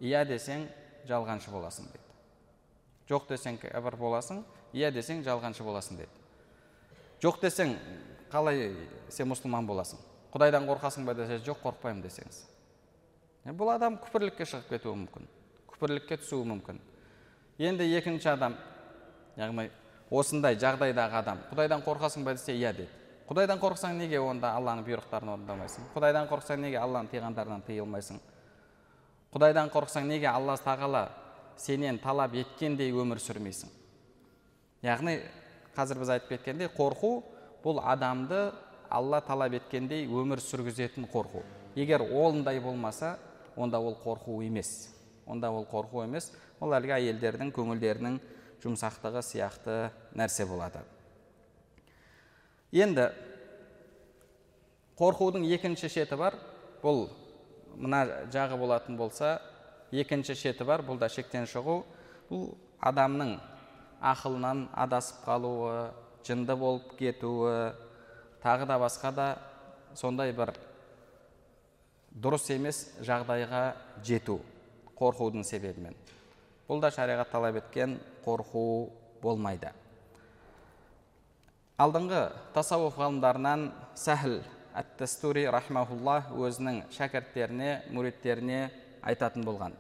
иә 0.02 0.26
десең 0.28 0.68
жалғаншы 1.08 1.52
боласың 1.54 1.88
дейді. 1.92 2.04
Жоқ 3.10 3.30
десең 3.30 3.60
кәпір 3.62 3.98
боласың 4.00 4.44
иә 4.74 4.92
десең 4.94 5.24
жалғаншы 5.26 5.64
боласың 5.64 6.02
дейді. 6.02 6.26
Жоқ 7.22 7.40
десең 7.42 7.78
қалай 8.32 8.74
сен 9.10 9.30
мұсылман 9.32 9.68
боласың? 9.68 10.02
Құдайдан 10.34 10.68
қорқасың 10.68 11.06
ба 11.06 11.14
десе 11.16 11.40
жоқ 11.40 11.62
қорықпаймын 11.64 12.04
десеңіз. 12.04 12.44
Бұл 13.56 13.76
адам 13.76 14.00
күпірлікке 14.02 14.46
шығып 14.50 14.74
кетуі 14.74 14.98
мүмкін 15.06 15.30
күпірлікке 15.76 16.18
түсуі 16.22 16.46
мүмкін. 16.48 16.80
Енді 17.60 17.88
екінші 17.98 18.32
адам 18.32 18.56
яғни 19.38 19.70
осындай 20.20 20.58
жағдайдағы 20.60 21.20
адам 21.20 21.42
құдайдан 21.52 21.84
қорқасың 21.86 22.24
ба? 22.24 22.34
десе 22.34 22.54
иә 22.54 22.74
деді. 22.74 22.88
Құдайдан 23.26 23.58
қорықсаң 23.58 23.96
неге 23.98 24.20
онда 24.22 24.52
алланың 24.54 24.86
бұйрықтарын 24.86 25.32
орындамайсың? 25.34 25.88
Құдайдан 25.96 26.28
қорықсаң 26.30 26.60
неге 26.62 26.78
алланың 26.78 27.10
тыйғандарынан 27.10 27.64
тыйылмайсың? 27.66 28.20
Құдайдан 29.34 29.72
қорықсаң 29.74 30.06
неге 30.06 30.28
алла 30.30 30.54
тағала 30.62 31.08
сенен 31.58 31.98
талап 32.04 32.36
еткендей 32.38 32.94
өмір 32.94 33.18
сүрмейсің? 33.24 33.72
Яғни 34.86 35.18
қазір 35.74 36.04
біз 36.04 36.12
айтып 36.14 36.36
кеткендей 36.36 36.70
қорқу 36.78 37.12
бұл 37.64 37.82
адамды 37.82 38.52
алла 38.94 39.24
талап 39.26 39.58
еткендей 39.58 40.06
өмір 40.06 40.44
сүргізетін 40.46 41.10
қорқу. 41.10 41.42
Егер 41.76 42.06
ондай 42.06 42.60
болмаса 42.62 43.18
онда 43.58 43.80
ол 43.80 43.98
қорқу 44.06 44.44
емес. 44.46 44.92
Онда 45.26 45.50
ол 45.50 45.66
қорқу 45.66 46.04
емес. 46.06 46.30
Ол 46.62 46.78
әлгі 46.78 46.94
әйелдердің 47.00 47.52
көңілдерінің 47.58 48.20
жұмсақтығы 48.64 49.22
сияқты 49.26 49.78
нәрсе 50.18 50.46
болады. 50.50 50.82
Енді 52.76 53.10
қорқудың 55.00 55.46
екінші 55.56 55.90
шеті 55.92 56.18
бар. 56.20 56.38
Бұл 56.84 57.08
мына 57.76 58.28
жағы 58.34 58.58
болатын 58.60 58.98
болса 58.98 59.40
екінші 59.92 60.36
шеті 60.36 60.68
бар. 60.68 60.84
Бұл 60.86 61.00
да 61.00 61.10
шектен 61.10 61.48
шығу. 61.50 61.84
Бұл 62.30 62.54
адамның 62.84 63.38
ақылынан 64.06 64.68
адасып 64.76 65.24
қалуы 65.26 65.90
жынды 66.26 66.56
болып 66.58 66.96
кетуі 67.00 67.74
тағы 68.44 68.68
да 68.70 68.80
басқа 68.82 69.12
да 69.16 69.28
сондай 69.98 70.34
бір 70.36 70.54
дұрыс 72.16 72.50
емес 72.54 72.86
жағдайға 73.04 73.64
жету 74.06 74.40
қорқудың 74.96 75.44
себебімен. 75.44 75.96
Бұл 76.70 76.82
да 76.82 76.92
шариғат 76.94 77.30
талап 77.32 77.60
еткен 77.62 78.00
қорқу 78.26 78.90
болмайды. 79.22 79.72
Алдыңғы 81.76 82.22
тасауф 82.56 82.96
ғалымдарынан 82.98 83.68
сәхіл 84.00 84.40
әт 84.76 84.96
тастури 85.00 85.46
рахмаулла 85.52 86.22
өзінің 86.32 86.86
шәкірттеріне 86.96 87.72
мүриттеріне 87.92 88.62
айтатын 89.04 89.44
болған. 89.46 89.76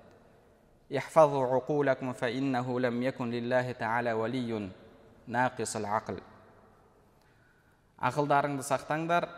Ақылдарыңды 8.06 8.62
сақтаңдар 8.67 9.30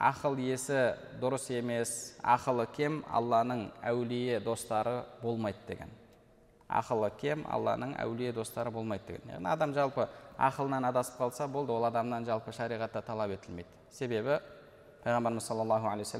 ақыл 0.00 0.38
есі 0.40 0.94
дұрыс 1.20 1.50
емес 1.52 2.14
ақылы 2.22 2.64
кем 2.72 3.02
алланың 3.10 3.66
әулие 3.84 4.38
достары 4.40 5.02
болмайды 5.20 5.66
деген. 5.68 5.99
Ақылы 6.70 7.10
кем 7.20 7.44
алланың 7.50 7.96
әулие 7.98 8.32
достары 8.32 8.70
болмайды 8.70 9.12
деген. 9.12 9.34
Яғни 9.34 9.48
адам 9.50 9.74
жалпы 9.74 10.06
ақылынан 10.38 10.86
адасып 10.88 11.18
қалса 11.18 11.48
болды 11.48 11.72
ол 11.72 11.84
адамнан 11.84 12.24
жалпы 12.24 12.52
шариғатта 12.52 13.02
талап 13.02 13.30
етілмейді. 13.34 13.68
Себебі 13.90 14.38
пайғамбарымыз 15.04 15.46
саллаллаху 15.46 15.88
алейхи 15.90 16.10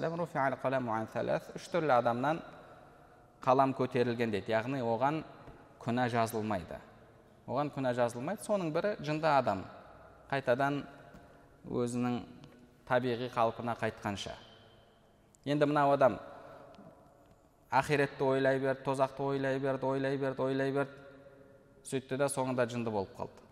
үш 1.54 1.68
түрлі 1.70 1.94
адамнан 1.98 2.42
қалам 3.44 3.74
көтерілген 3.76 4.30
дейді. 4.30 4.52
Яғни 4.52 4.82
оған 4.82 5.22
күнә 5.80 6.08
жазылмайды. 6.12 6.80
Оған 7.46 7.70
күнә 7.74 7.94
жазылмайды. 7.94 8.44
Соның 8.44 8.72
бірі 8.72 8.96
жынды 9.00 9.28
адам. 9.28 9.64
Қайтадан 10.30 10.82
өзінің 11.68 12.20
табиғи 12.88 13.30
қалпына 13.34 13.76
қайтқанша. 13.80 14.34
Енді 15.44 15.66
мынау 15.66 15.94
адам 15.94 16.18
ақиретті 17.70 18.24
ойлай 18.24 18.58
берді 18.58 18.82
тозақты 18.84 19.22
ойлай 19.22 19.58
берді 19.58 19.86
ойлай 19.86 20.16
берді 20.18 20.42
ойлай 20.42 20.72
берді 20.72 20.90
сөйтті 21.86 22.18
да 22.18 22.26
соңында 22.28 22.66
жынды 22.70 22.90
болып 22.90 23.12
қалды 23.16 23.46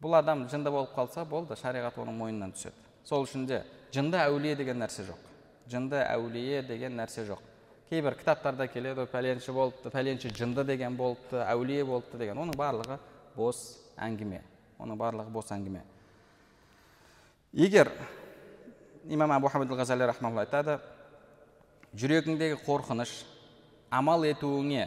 бұл 0.00 0.16
адам 0.16 0.46
жынды 0.48 0.72
болып 0.72 0.94
қалса 0.96 1.26
болды 1.28 1.56
шариғат 1.60 1.98
оның 2.00 2.16
мойнынан 2.16 2.54
түседі 2.56 2.88
сол 3.04 3.26
үшін 3.26 3.44
де 3.46 3.62
жынды 3.92 4.16
әулие 4.16 4.54
деген 4.56 4.80
нәрсе 4.80 5.04
жоқ 5.04 5.28
жынды 5.70 6.00
әулие 6.00 6.62
деген 6.66 6.96
нәрсе 6.96 7.26
жоқ 7.28 7.42
кейбір 7.90 8.16
кітаптарда 8.16 8.66
келеді 8.70 9.04
пәленші 9.12 9.52
болыпты 9.52 9.92
пәленші 9.92 10.32
жынды 10.32 10.64
деген 10.64 10.96
болыпты 10.96 11.42
әулие 11.44 11.84
болыпты 11.84 12.18
деген 12.22 12.40
оның 12.40 12.56
барлығы 12.56 12.96
бос 13.36 13.60
әңгіме 14.00 14.40
оның 14.80 14.96
барлығы 14.96 15.34
бос 15.34 15.52
әңгіме 15.52 15.82
егер 17.52 17.92
имам 19.08 19.32
абу 19.36 19.48
хамид 19.48 19.68
ғазали 19.68 20.08
айтады 20.08 20.78
жүрегіңдегі 21.98 22.60
қорқыныш 22.62 23.12
амал 23.90 24.24
етуіңе 24.28 24.86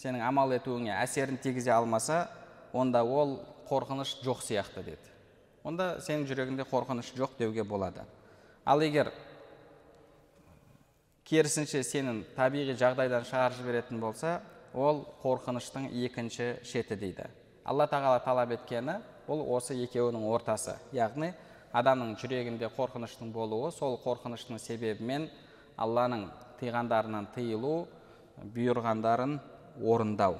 сенің 0.00 0.24
амал 0.24 0.54
етуіңе 0.56 0.94
әсерін 0.96 1.36
тигізе 1.42 1.74
алмаса 1.74 2.24
онда 2.72 3.04
ол 3.04 3.38
қорқыныш 3.68 4.18
жоқ 4.24 4.40
сияқты 4.44 4.84
деді. 4.84 5.12
Онда 5.64 5.98
сенің 6.04 6.26
жүрегіңде 6.28 6.66
қорқыныш 6.68 7.12
жоқ 7.16 7.36
деуге 7.38 7.64
болады. 7.64 8.04
Ал 8.64 8.80
егер 8.80 9.12
керісінше 11.24 11.82
сенің 11.84 12.24
табиғи 12.36 12.76
жағдайдан 12.80 13.24
шығарып 13.28 13.60
жіберетін 13.60 14.00
болса 14.00 14.40
ол 14.74 15.04
қорқыныштың 15.22 15.90
екінші 16.04 16.58
шеті 16.64 16.96
дейді. 16.96 17.28
Алла 17.64 17.86
тағала 17.88 18.20
талап 18.24 18.52
еткені 18.56 18.98
бұл 19.28 19.44
осы 19.56 19.76
екеуінің 19.84 20.26
ортасы. 20.28 20.76
Яғни 20.92 21.32
адамның 21.72 22.16
жүрегінде 22.20 22.68
қорқыныштың 22.76 23.32
болуы 23.32 23.72
сол 23.72 23.96
қорқыныштың 24.04 24.60
себебімен 24.60 25.30
алланың 25.76 26.28
тыйғандарынан 26.60 27.28
тыйылу 27.34 27.86
бұйырғандарын 28.54 29.38
орындау 29.82 30.38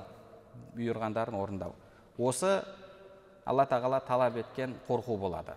бұйырғандарын 0.74 1.36
орындау. 1.38 1.74
Осы 2.18 2.62
алла 3.46 3.66
тағала 3.66 4.00
талап 4.06 4.36
еткен 4.38 4.74
қорқу 4.88 5.16
болады. 5.18 5.56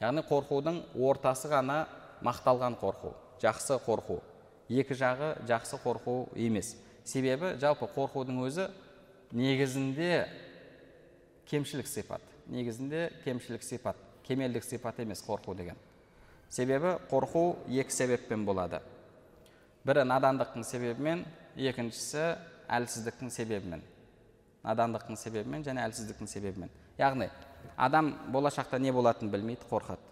Яғни 0.00 0.24
қорқудың 0.26 0.80
ортасы 0.98 1.50
ғана 1.50 1.84
мақталған 2.24 2.78
қорқу 2.80 3.14
жақсы 3.42 3.78
қорқу. 3.86 4.20
Екі 4.70 4.94
жағы 4.94 5.34
жақсы 5.48 5.78
қорқу 5.82 6.16
емес. 6.38 6.76
Себебі 7.04 7.56
жалпы 7.60 7.88
қорқудың 7.94 8.38
өзі 8.46 8.68
негізінде 9.32 10.26
кемшілік 11.50 11.86
сипат. 11.86 12.22
Негізінде 12.46 13.10
кемшілік 13.24 13.62
сипат 13.62 13.96
кемелдік 14.26 14.64
сипат 14.64 15.00
емес 15.00 15.22
қорқу 15.26 15.54
деген. 15.56 15.76
Себебі 16.52 16.98
қорқу 17.08 17.56
екі 17.72 17.94
себеппен 17.94 18.44
болады. 18.44 18.82
Бірі 19.88 20.04
надандықтың 20.04 20.66
себебімен 20.68 21.24
екіншісі 21.56 22.36
әлсіздіктің 22.68 23.32
себебімен. 23.32 23.80
Надандықтың 24.62 25.16
себебімен 25.16 25.64
және 25.64 25.86
әлсіздіктің 25.86 26.28
себебімен. 26.28 26.70
Яғни 27.00 27.30
адам 27.76 28.12
болашақта 28.34 28.78
не 28.78 28.92
болатынын 28.92 29.32
білмейді 29.32 29.64
қорқады. 29.70 30.04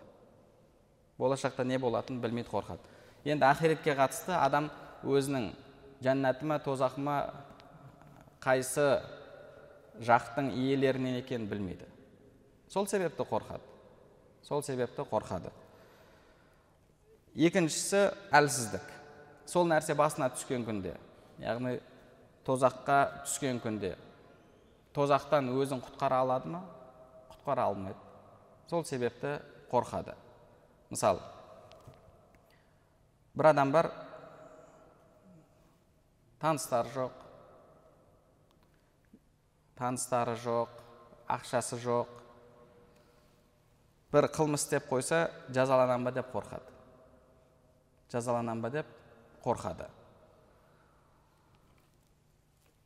Болашақта 1.19 1.65
не 1.65 1.79
болатынын 1.79 2.23
білмейді 2.25 2.49
қорқады. 2.49 2.81
Енді 3.25 3.45
ақиретке 3.45 3.95
қатысты 3.99 4.33
адам 4.33 4.71
өзінің 5.05 5.53
жәннаты 6.01 6.49
ма 6.49 6.59
тозақы 6.65 7.05
ма 7.05 7.17
қайсы 8.41 9.03
жақтың 10.01 10.55
иелерінен 10.57 11.21
екенін 11.21 11.51
білмейді. 11.53 11.85
Сол 12.69 12.89
себепті 12.89 13.29
қорқады. 13.29 13.61
Сол 14.43 14.63
себепті 14.63 15.05
қорқады. 15.05 15.53
Екіншісі 17.35 18.11
әлсіздік. 18.35 18.85
Сол 19.47 19.67
нәрсе 19.71 19.95
басына 19.99 20.31
түскен 20.35 20.65
күнде 20.67 20.95
яғни 21.43 21.79
тозаққа 22.47 23.25
түскен 23.25 23.61
күнде 23.63 23.97
тозақтан 24.95 25.51
өзін 25.55 25.83
құтқара 25.85 26.21
алады 26.25 26.51
ма? 26.51 26.63
Құтқара 27.33 27.67
алмайды. 27.71 27.99
Сол 28.71 28.85
себепті 28.85 29.39
қорқады. 29.71 30.15
Мысалы 30.91 31.21
бір 33.35 33.53
адам 33.53 33.71
бар 33.73 33.91
таныстары 36.43 36.91
жоқ 36.95 37.13
таныстары 39.79 40.35
жоқ 40.43 40.75
ақшасы 41.31 41.79
жоқ 41.81 42.11
бір 44.13 44.27
қылмыс 44.35 44.67
істеп 44.67 44.91
қойса 44.91 45.31
жазаланам 45.49 46.05
ба 46.05 46.13
деп 46.13 46.35
қорқады. 46.35 46.80
Жазаланам 48.13 48.63
ба 48.63 48.71
деп 48.71 48.87
қорқады. 49.45 49.87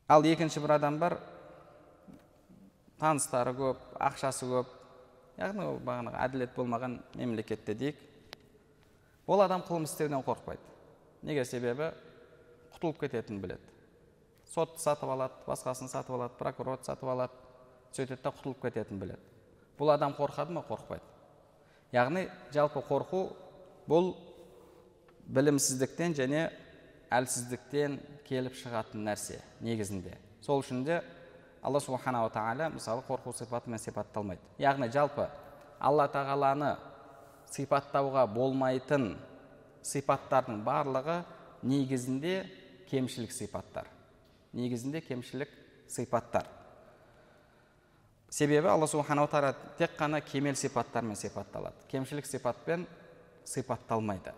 Ал 0.07 0.23
екінші 0.23 0.61
бір 0.61 0.75
адам 0.77 0.99
бар 1.01 1.17
таныстары 2.99 3.55
көп 3.57 3.79
ақшасы 3.99 4.47
көп. 4.49 4.73
Яғни 5.37 5.65
ол 5.65 5.79
бағанағы 5.83 6.19
әділет 6.27 6.53
болмаған 6.55 6.99
мемлекетте 7.17 7.73
дейік. 7.75 7.97
Ол 9.27 9.41
адам 9.41 9.63
қылмыс 9.65 9.91
істеуден 9.95 10.21
қорықпайды. 10.23 10.61
Неге? 11.23 11.45
Себебі 11.45 11.89
құтылып 12.75 12.99
кететінін 13.01 13.41
біледі. 13.41 13.73
Сотты 14.53 14.79
сатып 14.79 15.09
алады 15.09 15.33
басқасын 15.47 15.89
сатып 15.89 16.15
алады 16.15 16.37
прокурорды 16.37 16.85
сатып 16.85 17.09
алады 17.09 17.33
сөйтеді 17.91 18.21
да 18.21 18.31
құтылып 18.31 18.61
кететінін 18.61 19.01
біледі. 19.01 19.19
Бұл 19.79 19.91
адам 19.95 20.13
қорқады 20.13 20.53
ма? 20.53 20.63
Қорықпайды. 20.69 21.03
Яғни 21.91 22.27
жалпы 22.53 22.85
қорқу 22.85 23.25
бұл 23.89 24.13
білімсіздіктен 25.25 26.13
және 26.17 26.47
әлсіздіктен 27.13 27.99
келіп 28.27 28.55
шығатын 28.57 29.05
нәрсе 29.07 29.39
негізінде. 29.63 30.15
Сол 30.41 30.61
үшін 30.61 30.83
де 30.85 30.99
алла 31.65 31.79
субханала 31.81 32.29
тағала 32.33 32.69
мысалы 32.73 33.03
қорқу 33.07 33.33
сипатымен 33.33 33.81
сипатталмайды. 33.81 34.41
Яғни 34.61 34.89
жалпы 34.93 35.27
алла 35.79 36.07
тағаланы 36.11 36.75
сипаттауға 37.51 38.25
болмайтын 38.33 39.15
сипаттардың 39.85 40.61
барлығы 40.65 41.21
негізінде 41.65 42.43
кемшілік 42.89 43.31
сипаттар. 43.33 43.89
Негізінде 44.53 45.01
кемшілік 45.01 45.49
сипаттар. 45.87 46.45
Себебі 48.29 48.67
алла 48.67 48.87
субханала 48.87 49.29
тағала 49.31 49.55
тек 49.77 49.97
қана 49.97 50.21
кемел 50.21 50.55
сипаттармен 50.55 51.15
сипатталады. 51.15 51.75
Кемшілік 51.89 52.25
сипатпен 52.25 52.85
сипатталмайды. 53.45 54.33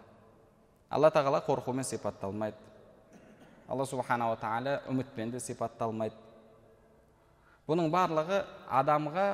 Алла 0.90 1.12
тағала 1.12 1.42
қорқумен 1.46 1.84
сипатталмайды. 1.84 2.58
Алла 3.68 3.86
субханала 3.86 4.38
тағала 4.40 4.82
үмітпен 4.88 5.32
де 5.32 5.40
сипатталмайды. 5.44 6.16
Бұның 7.68 7.90
барлығы 7.92 8.44
адамға 8.72 9.28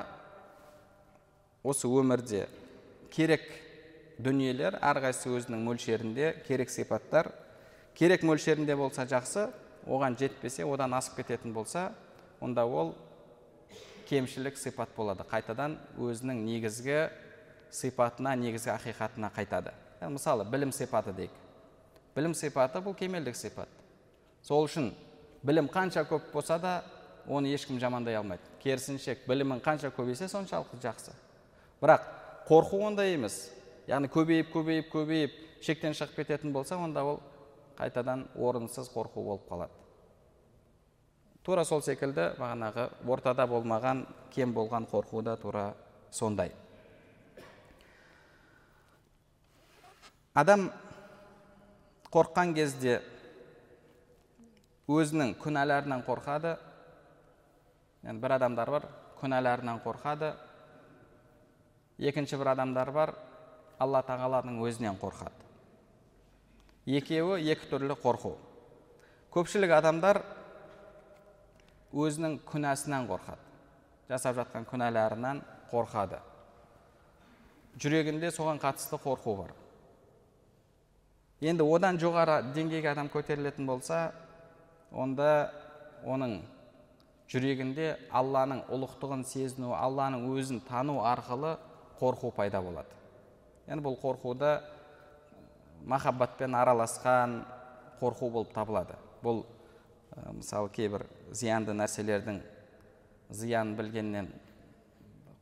осы 1.62 1.86
өмірде 1.86 2.48
керек 3.14 3.44
дүниелер 4.18 4.80
әрқайсысы 4.82 5.30
өзінің 5.38 5.62
мөлшерінде 5.68 6.32
керек 6.48 6.70
сипаттар. 6.70 7.30
Керек 7.94 8.24
мөлшерінде 8.26 8.74
болса 8.74 9.06
жақсы 9.06 9.46
оған 9.86 10.18
жетпесе 10.18 10.66
одан 10.66 10.96
асып 10.98 11.20
кететін 11.20 11.54
болса 11.54 11.92
онда 12.40 12.66
ол 12.66 12.96
кемшілік 14.08 14.58
сипат 14.58 14.90
болады. 14.96 15.22
Қайтадан 15.30 15.78
өзінің 15.94 16.42
негізгі 16.42 16.98
сипатына 17.70 18.34
негізгі 18.34 18.74
ақиқатына 18.74 19.30
қайтады. 19.34 19.70
Мысалы 20.02 20.44
білім 20.44 20.72
сипаты 20.72 21.14
дейік. 21.14 21.43
Білім 22.14 22.34
сипаты 22.34 22.82
бұл 22.84 22.94
кемелдік 22.98 23.36
сипат 23.36 23.68
сол 24.42 24.66
үшін 24.68 24.92
білім 25.42 25.68
қанша 25.72 26.04
көп 26.08 26.30
болса 26.32 26.58
да 26.58 26.74
оны 27.26 27.52
ешкім 27.54 27.80
жамандай 27.80 28.16
алмайды 28.16 28.42
керісінше 28.62 29.16
білімің 29.28 29.62
қанша 29.64 29.90
көбейсе 29.96 30.28
соншалықты 30.28 30.80
жақсы 30.84 31.14
бірақ 31.82 32.06
қорқу 32.48 32.82
ондай 32.86 33.14
емес 33.14 33.50
яғни 33.88 34.10
көбейіп 34.12 34.52
көбейіп 34.54 34.90
көбейіп 34.92 35.38
шектен 35.64 35.96
шығып 35.96 36.20
кететін 36.20 36.52
болса 36.52 36.76
онда 36.76 37.04
ол 37.04 37.20
қайтадан 37.78 38.26
орынсыз 38.36 38.90
қорқу 38.92 39.24
болып 39.24 39.48
қалады 39.50 39.72
тура 41.44 41.64
сол 41.64 41.82
секілді 41.84 42.30
бағанағы 42.38 42.88
ортада 43.08 43.46
болмаған 43.48 44.04
кем 44.34 44.54
болған 44.54 44.86
қорқу 44.90 45.22
да 45.22 45.36
тура 45.36 45.74
сондай 46.10 46.52
адам 50.34 50.70
қорыққан 52.14 52.52
кезде 52.54 53.00
өзінің 54.86 55.32
күнәларынан 55.42 56.04
қорқады. 56.06 56.52
Yani 58.04 58.20
бір 58.22 58.36
адамдар 58.36 58.70
бар 58.70 58.84
күнәларынан 59.18 59.80
қорқады. 59.82 60.34
Екінші 61.98 62.38
бір 62.38 62.52
адамдар 62.52 62.92
бар 62.94 63.14
алла 63.82 64.04
тағаланың 64.06 64.60
өзінен 64.62 65.00
қорқады. 65.00 65.42
Екеуі 66.86 67.50
екі 67.50 67.66
түрлі 67.72 67.98
қорқу. 67.98 68.36
Көпшілік 69.34 69.74
адамдар 69.74 70.22
өзінің 71.90 72.38
күнәсінен 72.46 73.10
қорқады. 73.10 73.42
Жасап 74.06 74.38
жатқан 74.38 74.68
күнәларынан 74.70 75.42
қорқады. 75.72 76.22
Жүрегінде 77.80 78.30
соған 78.30 78.62
қатысты 78.62 79.00
қорқу 79.02 79.38
бар. 79.42 79.63
Енді 81.40 81.64
одан 81.66 81.98
жоғары 81.98 82.40
деңгейге 82.54 82.92
адам 82.92 83.08
көтерілетін 83.12 83.66
болса 83.66 84.12
онда 84.92 85.50
оның 86.06 86.40
жүрегінде 87.32 87.94
алланың 88.12 88.64
ұлықтығын 88.72 89.24
сезіну 89.26 89.72
алланың 89.74 90.28
өзін 90.34 90.60
тану 90.68 91.00
арқылы 91.02 91.56
қорқу 91.98 92.30
пайда 92.36 92.60
болады. 92.62 92.90
Яғни 93.66 93.82
бұл 93.82 93.96
қорқуды 94.02 94.58
махаббатпен 95.88 96.54
араласқан 96.54 97.40
қорқу 98.00 98.30
болып 98.30 98.52
табылады. 98.54 98.96
Бұл 99.22 99.44
мысалы 100.36 100.70
кейбір 100.70 101.06
зиянды 101.32 101.74
нәрселердің 101.74 102.40
зиянын 103.30 103.74
білгеннен 103.76 104.30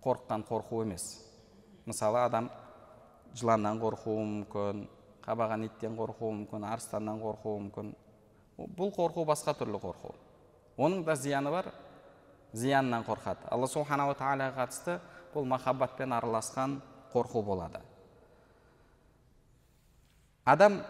қорыққан 0.05 0.46
қорқу 0.48 0.83
емес. 0.87 1.18
Мысалы 1.87 2.22
адам 2.24 2.48
жыланнан 3.35 3.81
қорқуы 3.83 4.22
мүмкін 4.22 4.87
қабаған 5.25 5.67
иттен 5.69 5.97
қорқуы 5.99 6.33
мүмкін 6.41 6.67
арыстаннан 6.67 7.21
қорқуы 7.23 7.61
мүмкін. 7.67 7.95
Бұл 8.77 8.93
қорқу 8.95 9.25
басқа 9.27 9.55
түрлі 9.59 9.81
қорқу. 9.83 10.15
Оның 10.79 11.05
да 11.07 11.17
зияны 11.17 11.51
бар 11.51 11.73
зиянынан 12.53 13.05
қорқады. 13.07 13.47
Алла 13.51 13.69
субханала 13.69 14.15
тағалаға 14.19 14.67
қатысты 14.67 14.99
бұл 15.35 15.47
махаббатпен 15.49 16.13
араласқан 16.13 16.81
қорқу 17.13 17.43
болады. 17.45 17.81
Адам 20.45 20.83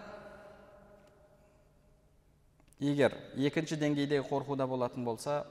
егер 2.81 3.15
екінші 3.37 3.77
деңгейдегі 3.79 4.27
қорқуда 4.27 4.67
болатын 4.67 5.05
болса 5.05 5.43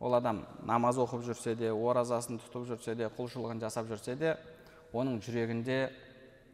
ол 0.00 0.14
адам 0.18 0.42
намаз 0.66 0.98
оқып 0.98 1.22
жүрсе 1.24 1.54
де 1.56 1.70
оразасын 1.72 2.40
тұтып 2.42 2.66
жүрсе 2.72 2.96
де 2.98 3.08
құлшылығын 3.16 3.62
жасап 3.62 3.86
жүрсе 3.88 4.16
де 4.18 4.34
оның 4.92 5.20
жүрегінде 5.22 5.78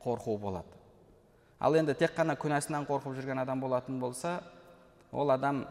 қорқу 0.05 0.39
болады. 0.39 0.78
Ал 1.61 1.75
енді 1.75 1.95
тек 1.95 2.15
қана 2.17 2.37
күнәсінен 2.39 2.87
қорқып 2.89 3.17
жүрген 3.19 3.43
адам 3.43 3.61
болатын 3.61 4.01
болса 4.01 4.41
ол 5.13 5.31
адам 5.31 5.65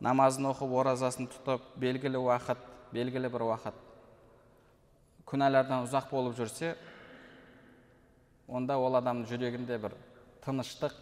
намазын 0.00 0.50
оқып 0.52 0.72
оразасын 0.80 1.28
тұтып 1.32 1.74
белгілі 1.80 2.20
уақыт 2.24 2.60
белгілі 2.92 3.30
бір 3.32 3.46
уақыт 3.50 3.80
күнәлардан 5.28 5.86
ұзақ 5.86 6.10
болып 6.10 6.36
жүрсе 6.38 6.74
онда 8.48 8.76
ол 8.78 8.96
адамның 9.00 9.28
жүрегінде 9.28 9.78
бір 9.80 9.94
тыныштық 10.44 10.94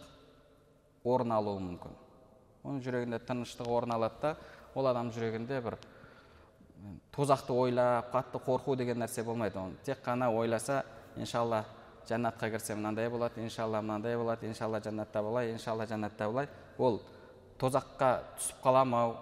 орын 1.03 1.33
алуы 1.35 1.59
мүмкін. 1.59 1.95
Оның 2.63 2.79
жүрегінде 2.85 3.19
тыныштық 3.27 3.67
орын 3.67 3.95
алады 3.97 4.21
да 4.21 4.35
ол 4.75 4.87
адам 4.87 5.11
жүрегінде 5.11 5.59
бір 5.65 5.77
тозақты 7.11 7.53
ойлап 7.53 8.11
қатты 8.13 8.39
қорқу 8.45 8.77
деген 8.79 9.01
нәрсе 9.03 9.23
болмайды. 9.23 9.59
Оны 9.59 9.75
тек 9.83 9.99
қана 10.05 10.31
ойласа 10.31 10.83
иншалла 11.17 11.65
жәннатқа 12.09 12.49
кірсем 12.51 12.79
мынандай 12.81 13.09
болады 13.09 13.41
иншалла 13.41 13.81
мынандай 13.81 14.17
болады 14.17 14.47
иншалла 14.47 14.79
жәннатта 14.81 15.21
болай 15.23 15.51
иншалла 15.51 15.85
жәннатта 15.87 16.27
болай 16.27 16.47
ол 16.77 17.01
тозаққа 17.59 18.09
түсіп 18.37 18.63
қалам 18.63 18.95
ау 18.97 19.15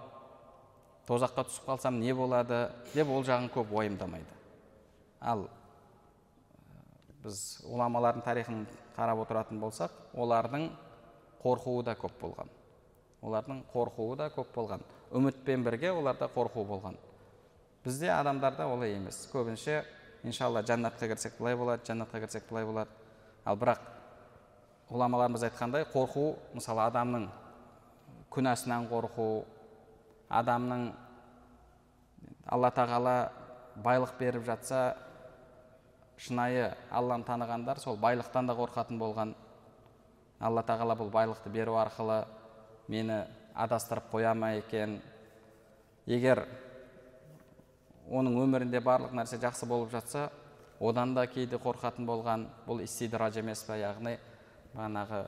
тозаққа 1.06 1.44
түсіп 1.48 1.66
қалсам 1.68 2.00
не 2.00 2.14
болады 2.14 2.64
деп 2.94 3.08
ол 3.08 3.24
жағын 3.26 3.50
көп 3.54 3.72
уайымдамайды 3.76 4.40
ал 5.20 5.46
біз 7.22 7.38
ғұламалардың 7.66 8.24
тарихын 8.26 8.64
қарап 8.96 9.22
отыратын 9.24 9.60
болсақ 9.62 9.94
олардың 10.14 10.68
қорқуы 11.44 11.84
да 11.86 11.94
көп 11.98 12.18
болған 12.20 12.50
олардың 13.22 13.62
қорқуы 13.72 14.16
да 14.18 14.28
көп 14.34 14.50
болған 14.54 14.82
үмітпен 15.14 15.64
бірге 15.64 15.92
оларда 15.92 16.28
қорқу 16.34 16.64
болған 16.66 16.96
бізде 17.84 18.10
адамдарда 18.14 18.66
олай 18.66 18.96
емес 18.96 19.26
көбінше 19.32 19.82
иншалла 20.24 20.62
жәннатқа 20.62 21.08
кірсек 21.10 21.38
былай 21.38 21.56
болады 21.56 21.86
жәннатқа 21.86 22.20
кірсек 22.22 22.48
былай 22.50 22.64
болады. 22.64 22.90
Ал 23.44 23.56
бірақ 23.58 23.80
ғұламаларымыз 24.90 25.46
айтқандай 25.48 25.86
қорқу 25.92 26.36
мысалы 26.54 26.84
адамның 26.86 27.28
күнәсінен 28.32 28.88
қорқу 28.90 29.44
адамның 30.30 30.90
алла 32.46 32.70
тағала 32.70 33.16
байлық 33.82 34.14
беріп 34.18 34.44
жатса 34.46 34.82
шынайы 36.16 36.70
алланы 36.90 37.24
танығандар 37.26 37.80
сол 37.80 37.96
байлықтан 37.96 38.46
да 38.46 38.54
қорқатын 38.54 38.98
болған. 39.00 39.34
Алла 40.40 40.62
тағала 40.66 40.96
бұл 40.98 41.10
байлықты 41.10 41.50
беру 41.50 41.76
арқылы 41.78 42.24
мені 42.88 43.24
адастырып 43.54 44.10
қоя 44.10 44.34
ма 44.34 44.52
екен? 44.58 45.00
Егер 46.06 46.46
оның 48.12 48.38
өмірінде 48.44 48.80
барлық 48.84 49.16
нәрсе 49.16 49.40
жақсы 49.40 49.66
болып 49.66 49.90
жатса 49.90 50.28
одан 50.80 51.14
да 51.14 51.26
кейде 51.26 51.56
қорқатын 51.56 52.06
болған 52.06 52.46
бұл 52.66 52.82
истидраж 52.84 53.38
емес 53.40 53.64
па 53.64 53.78
яғни 53.80 54.18
бағанағы 54.74 55.24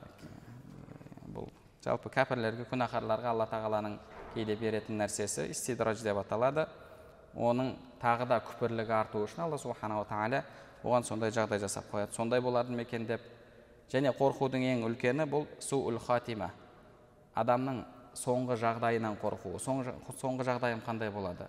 жалпы 1.85 2.09
кәпірлерге 2.09 2.65
күнәһарларға 2.69 3.31
алла 3.31 3.45
тағаланың 3.49 3.97
кейде 4.33 4.55
беретін 4.57 4.97
нәрсесі 5.01 5.49
истидраж 5.53 6.01
деп 6.01 6.17
аталады. 6.17 6.65
Оның 7.35 7.73
тағы 8.01 8.25
да 8.29 8.39
күпірлігі 8.47 8.95
арту 8.95 9.21
үшін 9.25 9.43
алла 9.45 9.59
субханала 9.61 10.05
тағала 10.09 10.41
оған 10.83 11.05
сондай 11.05 11.33
жағдай 11.35 11.59
жасап 11.61 11.91
қояды. 11.91 12.13
Сондай 12.15 12.41
болады 12.41 12.73
ма 12.73 12.81
екен 12.81 13.05
деп. 13.05 13.21
Және 13.91 14.15
қорқудың 14.17 14.65
ең 14.65 14.85
үлкені 14.87 15.27
бұл 15.29 15.45
суул 15.61 15.99
хатима. 16.01 16.49
Адамның 17.35 17.83
соңғы 18.17 18.57
жағдайынан 18.63 19.19
қорқуы 19.21 19.59
соңғы 19.61 20.47
жағдайым 20.47 20.81
қандай 20.85 21.11
болады? 21.13 21.47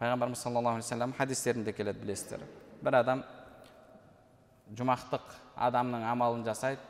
Пайғамбарымыз 0.00 0.42
саллаллаху 0.42 0.76
алейхи 0.76 0.86
вассалам 0.86 1.12
хадистерінде 1.16 1.72
келеді 1.72 2.02
білесіздер 2.02 2.42
бір 2.82 2.98
адам 3.00 3.22
жұмақтық 4.76 5.24
адамның 5.68 6.04
амалын 6.10 6.44
жасайды 6.44 6.82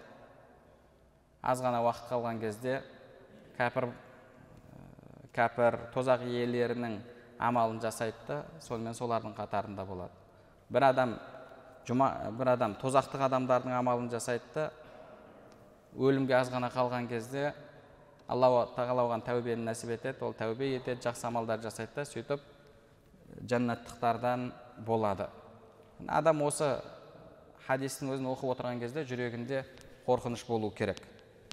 аз 1.42 1.62
ғана 1.62 1.82
уақыт 1.84 2.08
қалған 2.10 2.40
кезде 2.42 2.80
кәпір 3.58 3.90
кәпір 5.36 5.78
тозақ 5.94 6.24
иелерінің 6.26 6.98
амалын 7.38 7.78
жасайды 7.84 8.26
да 8.26 8.40
сонымен 8.64 8.96
солардың 8.96 9.36
қатарында 9.36 9.86
болады 9.86 10.12
бір 10.72 10.88
адам 10.88 11.14
жұма 11.86 12.10
бір 12.34 12.54
адам 12.56 12.74
тозақтық 12.80 13.28
адамдардың 13.28 13.76
амалын 13.78 14.10
жасайды 14.10 14.50
да 14.54 14.70
өлімге 15.94 16.34
аз 16.40 16.50
ғана 16.50 16.72
қалған 16.74 17.06
кезде 17.08 17.52
алла 18.26 18.66
тағала 18.74 19.06
оған 19.06 19.22
тәубені 19.22 19.68
нәсіп 19.68 19.94
етеді 19.94 20.24
ол 20.26 20.34
тәубе 20.34 20.74
етеді 20.80 21.06
жақсы 21.06 21.28
амалдар 21.28 21.62
жасайды 21.62 21.94
да 21.94 22.04
сөйтіп 22.04 22.55
жәннаттықтардан 23.50 24.50
болады. 24.86 25.28
Адам 26.08 26.42
осы 26.46 26.76
хадистің 27.66 28.12
өзін 28.14 28.28
оқып 28.30 28.52
отырған 28.54 28.80
кезде 28.80 29.04
жүрегінде 29.08 29.64
қорқыныш 30.06 30.44
болу 30.46 30.70
керек. 30.70 31.00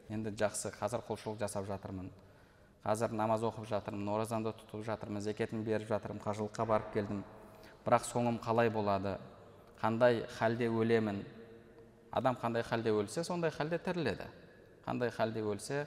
Енді 0.10 0.34
жақсы 0.38 0.74
қазір 0.76 1.04
құлшылық 1.08 1.40
жасап 1.42 1.66
жатырмын. 1.70 2.10
Қазір 2.84 3.14
намаз 3.16 3.46
оқып 3.48 3.66
жатырмын 3.70 4.12
оразамды 4.14 4.52
тұтып 4.60 4.84
жатырмын 4.86 5.24
зекетімді 5.24 5.72
беріп 5.72 5.88
жатырмын 5.90 6.22
қажылыққа 6.24 6.66
барып 6.68 6.92
келдім. 6.94 7.24
Бірақ 7.86 8.06
соңым 8.10 8.40
қалай 8.44 8.70
болады? 8.70 9.18
Қандай 9.82 10.26
халде 10.38 10.68
өлемін? 10.68 11.24
Адам 12.12 12.36
қандай 12.42 12.64
халде 12.64 12.92
өлсе 12.92 13.24
сондай 13.24 13.52
халде 13.52 13.80
тіріледі. 13.80 14.28
Қандай 14.86 15.10
халде 15.12 15.42
өлсе 15.42 15.86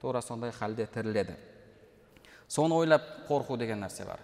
тура 0.00 0.22
сондай 0.22 0.52
халде 0.52 0.86
тіріледі. 0.86 1.34
Соны 2.48 2.76
ойлап 2.76 3.02
қорқу 3.28 3.56
деген 3.58 3.80
нәрсе 3.80 4.04
бар. 4.06 4.20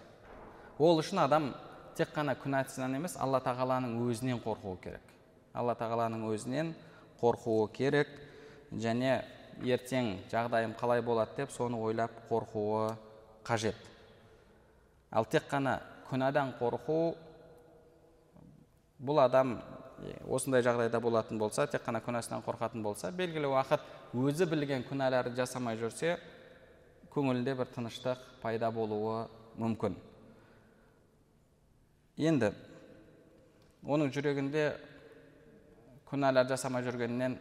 Ол 0.81 1.03
үшін 1.03 1.21
адам 1.21 1.51
тек 1.99 2.15
қана 2.15 2.33
күнәсінен 2.41 2.97
емес 2.97 3.19
алла 3.21 3.43
тағаланың 3.45 3.99
өзінен 4.09 4.41
қорқуы 4.41 4.79
керек. 4.81 5.05
Алла 5.53 5.75
тағаланың 5.77 6.25
өзінен 6.33 6.73
қорқуы 7.21 7.69
керек. 7.77 8.09
Және 8.73 9.21
ертең 9.61 10.15
жағдайым 10.33 10.73
қалай 10.79 11.03
болады 11.05 11.37
деп 11.37 11.53
соны 11.53 11.77
ойлап 11.77 12.15
қорқуы 12.31 12.95
қажет. 13.45 13.77
Ал 15.11 15.27
тек 15.29 15.51
қана 15.51 15.81
күнәдан 16.09 16.55
қорқу 16.57 16.99
бұл 19.05 19.21
адам 19.21 19.59
осындай 20.33 20.65
жағдайда 20.65 21.01
болатын 21.01 21.39
болса 21.39 21.67
тек 21.67 21.85
қана 21.85 22.01
күнәсінен 22.01 22.41
қорқатын 22.47 22.83
болса 22.83 23.11
белгілі 23.13 23.53
уақыт 23.53 23.85
өзі 24.17 24.49
білген 24.49 24.87
күнәларды 24.89 25.37
жасамай 25.37 25.77
жүрсе 25.77 26.17
көңілінде 27.13 27.57
бір 27.59 27.69
тыныштық 27.75 28.23
пайда 28.41 28.71
болуы 28.73 29.27
мүмкін. 29.59 29.97
Енді 32.21 32.53
оның 33.85 34.13
жүрегінде 34.13 34.65
күнәлар 36.11 36.49
жасамай 36.51 36.85
жүргеннен 36.85 37.39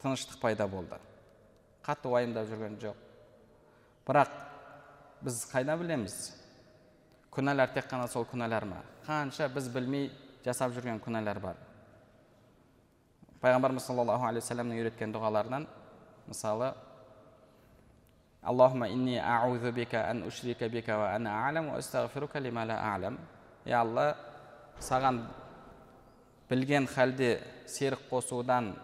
тыныштық 0.00 0.40
пайда 0.40 0.66
болды. 0.70 0.96
Қатты 1.84 2.08
уайымдап 2.08 2.48
жүрген 2.48 2.78
жоқ. 2.80 2.96
Бірақ 4.08 4.32
біз 5.24 5.42
қайдан 5.52 5.80
білеміз? 5.82 6.16
Күнәлар 7.30 7.70
тек 7.74 7.86
қана 7.90 8.08
сол 8.10 8.24
күнәлар 8.26 8.64
ма 8.66 8.80
қанша 9.06 9.48
біз 9.52 9.68
білмей 9.72 10.10
жасап 10.44 10.72
жүрген 10.74 11.00
күнәлар 11.02 11.38
бар 11.42 11.58
пайғамбарымыз 13.42 13.86
саллаллаху 13.86 14.26
алейхи 14.28 14.44
вассаламның 14.44 14.80
үйреткен 14.80 15.12
дұғаларынан 15.14 15.66
мысалы 16.28 16.72
аллахума 18.42 18.88
инни 18.92 19.16
аузу 19.18 19.72
бика 19.72 20.04
ан 20.10 20.22
ушрика 20.28 20.68
бика 20.68 20.98
ва 20.98 21.14
лима 22.40 22.64
ла 22.64 22.76
е 23.70 23.74
алла 23.78 24.06
саған 24.82 25.24
білген 26.50 26.86
халде 26.90 27.40
серік 27.66 28.08
қосудан 28.10 28.74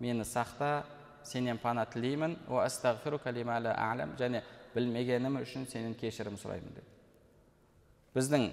мені 0.00 0.24
сақта 0.24 0.84
сенен 1.24 1.58
пана 1.58 1.84
тілеймін 1.84 2.36
және 2.48 4.42
білмегенім 4.74 5.40
үшін 5.42 5.66
сенен 5.68 5.94
кешірім 5.94 6.38
сұраймын 6.40 6.74
деді 6.76 6.86
біздің 8.16 8.48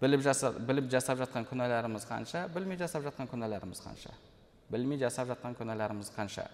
біліп 0.00 0.22
жасап, 0.22 0.56
біліп 0.62 0.88
жасап 0.90 1.18
жатқан 1.18 1.46
күнәларымыз 1.48 2.06
қанша 2.08 2.46
білмей 2.54 2.78
жасап 2.78 3.04
жатқан 3.04 3.28
күнәларымыз 3.30 3.82
қанша 3.82 4.14
білмей 4.70 4.98
жасап 4.98 5.28
жатқан 5.32 5.56
күнәларымыз 5.58 6.12
қанша 6.14 6.46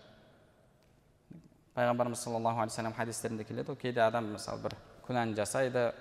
пайғамбарымыз 1.74 2.22
саллаллаху 2.24 2.62
алейхи 2.62 2.74
вассалам 2.74 2.94
хадистерінде 2.94 3.44
келеді 3.44 3.72
ғой 3.72 3.80
кейде 3.82 4.00
адам 4.00 4.32
мысалы 4.32 4.62
бір 4.62 4.76
күнәні 5.06 5.36
жасайды 5.36 5.92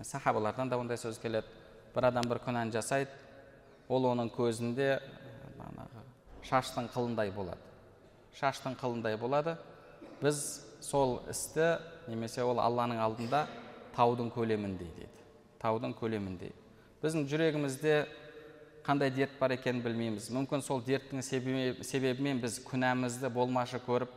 сахабалардан 0.00 0.68
да 0.68 0.78
ондай 0.78 0.96
сөз 0.96 1.18
келеді 1.20 1.46
бір 1.94 2.08
адам 2.08 2.28
бір 2.28 2.40
күнәні 2.46 2.72
жасайды 2.72 3.10
ол 3.88 4.08
оның 4.12 4.30
көзінде 4.32 4.88
шаштың 6.48 6.88
қылындай 6.94 7.30
болады 7.34 7.60
шаштың 8.38 8.76
қылындай 8.80 9.18
болады 9.20 9.56
біз 10.22 10.40
сол 10.80 11.20
істі 11.30 11.76
немесе 12.08 12.42
ол 12.42 12.60
алланың 12.60 13.02
алдында 13.04 13.46
таудың 13.96 14.32
көлеміндей 14.34 14.90
дейді 14.96 15.28
таудың 15.62 15.94
көлеміндей 15.98 16.54
біздің 17.02 17.28
жүрегімізде 17.30 17.96
қандай 18.86 19.12
дерт 19.14 19.38
бар 19.38 19.54
екенін 19.58 19.82
білмейміз 19.84 20.30
мүмкін 20.34 20.64
сол 20.64 20.82
дерттің 20.82 21.22
себебімен 21.22 22.40
біз 22.42 22.58
күнәмізді 22.66 23.30
болмашы 23.30 23.78
көріп 23.86 24.10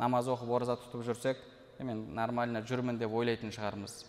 намаз 0.00 0.28
оқып 0.28 0.50
ораза 0.56 0.76
тұтып 0.80 1.06
жүрсек 1.06 1.40
мен 1.80 2.02
нормально 2.16 2.60
жүрмін 2.68 2.98
деп 3.00 3.14
ойлайтын 3.16 3.52
шығармыз 3.54 4.02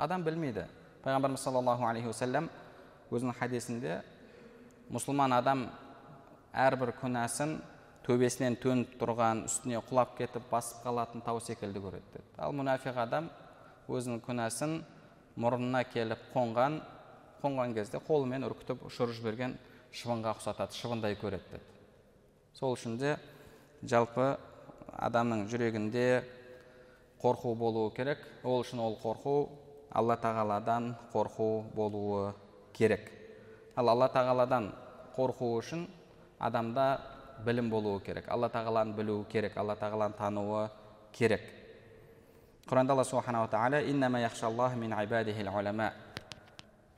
адам 0.00 0.24
білмейді 0.24 0.64
пайғамбарымыз 1.04 1.42
саллаллаху 1.44 1.84
алейхи 1.84 2.08
уассалам 2.08 2.48
өзінің 3.12 3.36
хадисінде 3.36 3.98
мұсылман 4.92 5.34
адам 5.36 5.66
әрбір 6.56 6.94
күнәсін 7.02 7.58
төбесінен 8.06 8.56
төніп 8.62 8.96
тұрған 9.00 9.44
үстіне 9.48 9.82
құлап 9.90 10.16
кетіп 10.18 10.48
басып 10.50 10.80
қалатын 10.86 11.24
тау 11.26 11.40
секілді 11.44 11.82
көреді 11.84 12.14
деді 12.16 12.32
ал 12.38 12.56
мұнафиқ 12.56 13.00
адам 13.04 13.28
өзінің 13.88 14.24
күнәсін 14.24 14.78
мұрнына 15.36 15.84
келіп 15.92 16.24
қонған 16.32 16.80
қонған 17.44 17.76
кезде 17.76 18.00
қолымен 18.08 18.48
үркітіп 18.48 18.88
ұшырып 18.88 19.18
жіберген 19.20 19.58
шыбынға 19.92 20.36
ұқсатады 20.38 20.80
шыбындай 20.80 21.18
көреді 21.20 21.52
деді 21.52 21.80
сол 22.56 22.72
үшін 22.76 22.96
де 23.00 23.18
жалпы 23.84 24.32
адамның 24.96 25.46
жүрегінде 25.50 26.06
қорқу 27.20 27.54
болуы 27.56 27.92
керек. 27.94 28.18
Ол 28.44 28.62
үшін 28.64 28.80
ол 28.80 28.96
қорқу 29.00 29.48
алла 29.92 30.16
тағаладан 30.16 30.94
қорқу 31.12 31.64
болуы 31.74 32.34
керек. 32.72 33.10
Ал 33.76 33.88
алла 33.88 34.08
тағаладан 34.08 34.70
қорқу 35.16 35.56
үшін 35.58 35.86
адамда 36.38 37.00
білім 37.44 37.70
болуы 37.70 38.00
керек. 38.04 38.28
Алла 38.28 38.48
тағаланы 38.48 38.94
білуі 38.94 39.24
керек. 39.30 39.56
Алла 39.56 39.76
тағаланы 39.76 40.16
тануы 40.18 40.68
керек. 41.12 41.42
Құранда 42.68 42.92
алла 42.94 43.04
субханала 43.04 43.48
тағала 43.50 43.80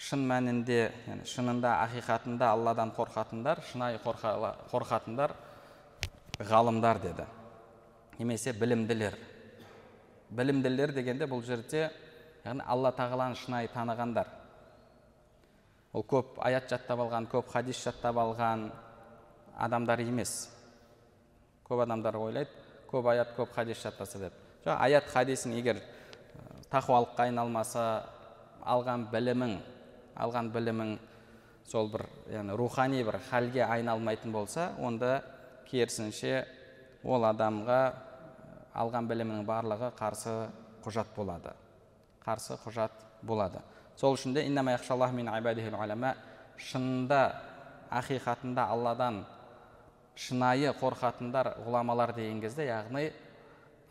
шын 0.02 0.24
мәнінде 0.26 0.78
шынында 1.31 1.76
ақиқатында 1.85 2.48
алладан 2.50 2.90
қорқатындар 2.96 3.61
шынайы 3.68 4.00
қорқатындар 4.02 5.35
ғалымдар 6.48 6.98
деді. 7.05 7.26
Немесе 8.18 8.52
білімділер. 8.52 9.14
Білімділер 10.31 10.92
дегенде 10.96 11.28
бұл 11.31 11.44
жерде 11.46 11.90
яғни 12.44 12.64
алла 12.66 12.92
тағаланы 12.96 13.38
шынайы 13.38 13.70
танығандар. 13.72 14.28
Ол 15.92 16.05
көп 16.09 16.38
аят 16.40 16.70
жаттап 16.70 17.02
алған 17.05 17.28
көп 17.31 17.52
хадис 17.52 17.83
жаттап 17.85 18.16
алған 18.18 18.70
адамдар 19.61 20.00
емес. 20.00 20.50
Көп 21.68 21.85
адамдар 21.85 22.16
ойлайды 22.16 22.50
көп 22.90 23.11
аят 23.12 23.37
көп 23.37 23.52
хадис 23.55 23.83
жаттаса 23.83 24.18
деп. 24.18 24.33
Жоқ 24.64 24.76
аят 24.78 25.09
хадисің 25.12 25.55
егер 25.59 25.83
тақуалыққа 26.72 27.28
айналмаса 27.28 27.87
алған 28.64 29.09
білімің 29.12 29.57
алған 30.22 30.50
білімің 30.55 30.92
сол 31.68 31.90
бір 31.92 32.07
яғни 32.33 32.57
рухани 32.57 33.02
бір 33.05 33.18
халге 33.31 33.64
айналмайтын 33.66 34.33
болса 34.33 34.70
онда 34.81 35.22
керісінше 35.70 36.44
ол 37.05 37.24
адамға 37.28 37.81
алған 38.76 39.09
білімінің 39.11 39.46
барлығы 39.46 39.92
қарсы 39.98 40.35
құжат 40.85 41.12
болады. 41.16 41.52
Қарсы 42.24 42.58
құжат 42.64 42.92
болады 43.22 43.61
сол 43.96 44.16
үшін 44.16 44.35
де 44.35 44.46
шынында 46.62 47.20
ақиқатында 47.92 48.66
алладан 48.70 49.22
шынайы 50.16 50.72
қорқатындар 50.80 51.54
ғұламалар 51.64 52.14
деген 52.16 52.40
кезде 52.42 52.66
яғни 52.68 53.08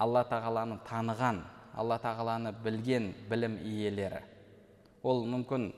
алла 0.02 0.24
тағаланы 0.30 0.78
таныған 0.88 1.42
алла 1.78 1.98
тағаланы 2.02 2.54
білген 2.64 3.12
білім 3.30 3.58
иелері 3.66 4.22
ол 5.04 5.26
мүмкін 5.34 5.72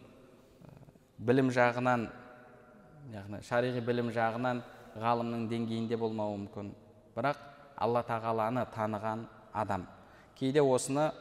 білім 1.18 1.52
жағынан 1.56 2.08
яғни 3.14 3.42
шариғи 3.48 3.84
білім 3.88 4.12
жағынан 4.16 4.62
ғалымның 5.00 5.48
деңгейінде 5.52 5.98
болмауы 6.00 6.38
мүмкін 6.44 6.72
бірақ 7.16 7.40
алла 7.84 8.04
тағаланы 8.08 8.66
таныған 8.76 9.26
адам 9.54 9.88
кейде 10.40 10.62
осыны 10.62 11.12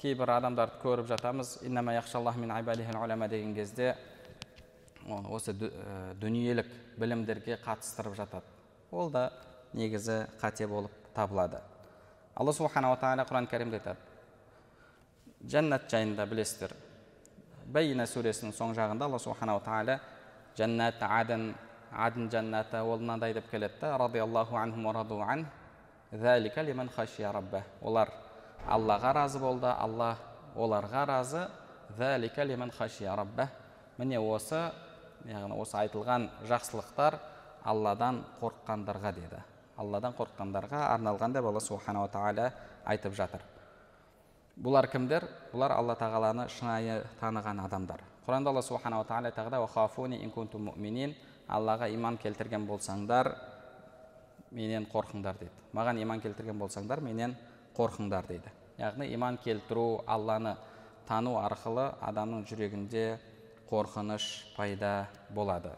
кейбір 0.00 0.30
адамдарды 0.36 0.80
көріп 0.82 1.08
жатамыз 1.08 1.58
деген 3.28 3.54
кезде 3.54 3.94
осы 5.06 5.52
дүниелік 5.52 6.66
білімдерге 6.98 7.58
қатыстырып 7.64 8.14
жатады. 8.16 8.46
Ол 8.90 9.10
да 9.10 9.30
негізі 9.72 10.26
қате 10.40 10.66
болып 10.66 10.92
табылады. 11.14 11.60
Алла 12.34 12.52
субханала 12.52 12.96
тағала 12.96 13.26
құран 13.28 13.46
кәрімде 13.50 13.80
айтады. 13.80 13.98
Жәннат 15.44 15.90
жайында 15.90 16.26
білесіздер. 16.26 16.72
Бәйина 17.66 18.06
сүресінің 18.08 18.54
соң 18.56 18.74
жағында 18.74 19.04
алла 19.04 19.18
субханала 19.18 19.60
тағала 19.60 20.00
жәннат 20.56 21.02
адын 21.02 21.54
адын 21.94 22.28
жәннаты 22.30 22.82
ол 22.82 22.98
мынандай 22.98 23.34
деп 23.34 23.50
келеді 23.50 23.78
да 23.80 23.94
олар 27.82 28.10
аллаға 28.68 29.12
разы 29.14 29.38
болды 29.38 29.66
алла 29.66 30.16
оларға 30.56 31.04
разы. 31.06 31.48
Міне 33.98 34.18
осы 34.18 34.58
яғни 35.28 35.54
осы 35.54 35.76
айтылған 35.78 36.28
жақсылықтар 36.48 37.18
алладан 37.62 38.24
қорыққандарға 38.40 39.12
деді. 39.14 39.38
Алладан 39.76 40.16
қорыққандарға 40.18 40.80
арналған 40.94 41.36
деп 41.36 41.46
алла 41.46 41.60
субханала 41.60 42.08
тағала 42.08 42.50
айтып 42.84 43.14
жатыр. 43.14 43.40
Бұлар 44.58 44.90
кімдер? 44.90 45.28
Бұлар 45.52 45.76
алла 45.76 45.94
тағаланы 45.94 46.48
шынайы 46.48 47.04
таныған 47.20 47.62
адамдар. 47.68 48.02
Құранда 48.26 48.50
алла 48.50 48.62
субханала 48.62 49.04
тағала 49.06 49.62
аллаға 51.48 51.88
иман 51.92 52.16
келтірген 52.20 52.66
болсаңдар 52.66 53.34
менен 54.54 54.86
қорқыңдар 54.88 55.38
дейді 55.40 55.52
маған 55.76 56.00
иман 56.00 56.22
келтірген 56.24 56.58
болсаңдар 56.58 57.02
менен 57.04 57.34
қорқыңдар 57.77 58.27
дейді 58.27 58.51
яғни 58.79 59.09
иман 59.13 59.37
келтіру 59.43 60.03
алланы 60.07 60.55
тану 61.07 61.37
арқылы 61.41 61.89
адамның 62.01 62.45
жүрегінде 62.49 63.05
қорқыныш 63.69 64.29
пайда 64.55 65.09
болады 65.29 65.73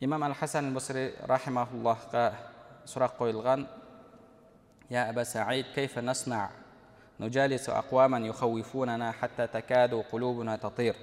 имам 0.00 0.24
әл 0.28 0.34
хасан 0.38 0.72
басри 0.74 1.12
рахимахуллахқа 1.28 2.32
сұрақ 2.86 3.18
қойылған 3.20 3.68
я 4.90 5.08
аба 5.08 5.24
саид 5.24 5.74
кейфа 5.74 6.02
насна 6.02 6.50
نجالس 7.22 7.68
أقواما 7.70 8.18
يخوفوننا 8.18 9.12
حتى 9.12 9.46
تكاد 9.46 9.94
قلوبنا 9.94 10.56
تطير 10.56 10.96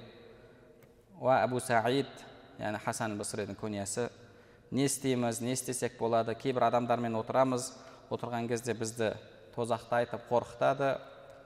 وأبو 1.20 1.58
سعيد 1.58 2.06
яғни 2.60 2.76
хасан 2.84 3.14
басридің 3.16 3.56
күниясы 3.56 4.10
не 4.70 4.84
істейміз 4.84 5.38
не 5.40 5.54
істесек 5.56 5.94
болады 5.96 6.34
кейбір 6.36 6.66
адамдармен 6.66 7.14
отырамыз 7.16 7.70
отырған 8.12 8.50
кезде 8.50 8.74
бізді 8.76 9.14
тозақты 9.54 10.00
айтып 10.02 10.24
қорқытады 10.30 10.94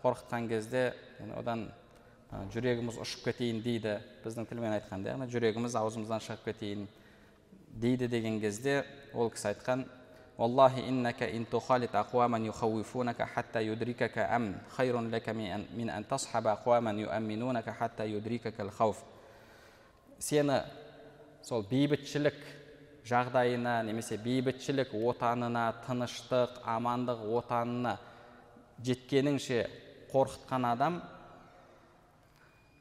қорқытқан 0.02 0.48
кезде 0.48 0.92
одан 1.36 1.68
жүрегіміз 2.52 2.98
ұшып 3.02 3.28
кетейін 3.30 3.62
дейді 3.64 3.98
біздің 4.24 4.48
тілмен 4.50 4.76
айтқанда 4.78 5.14
яғни 5.14 5.28
жүрегіміз 5.32 5.76
аузымыздан 5.80 6.24
шығып 6.24 6.48
кетейін 6.50 6.88
дейді 7.80 8.09
деген 8.09 8.40
кезде 8.40 8.82
ол 9.14 9.30
кісі 9.30 9.52
айтқан 9.55 9.86
والله 10.38 10.88
إنك 10.88 11.22
إن 11.22 11.46
تخالط 11.46 11.96
أقواما 11.96 12.38
يخوفونك 12.38 13.22
حتى 13.22 13.66
يدركك 13.66 14.18
أمن 14.18 14.59
خير 14.76 15.00
لك 15.00 15.28
من 15.78 15.90
أن 15.90 16.09
تصحب 16.09 16.46
أقواما 16.46 16.90
يؤمنونك 16.90 17.70
حتى 17.70 18.05
يدركك 18.05 18.61
الخوف 18.61 18.98
сені 20.24 20.62
сол 21.42 21.64
бейбітшілік 21.68 22.36
жағдайына 23.10 23.80
немесе 23.88 24.18
бейбітшілік 24.22 24.93
отанына 24.93 25.66
тыныштық 25.86 26.60
амандық 26.70 27.24
отанына 27.39 27.95
жеткеніңше 28.86 29.64
қорқытқан 30.12 30.68
адам 30.70 30.99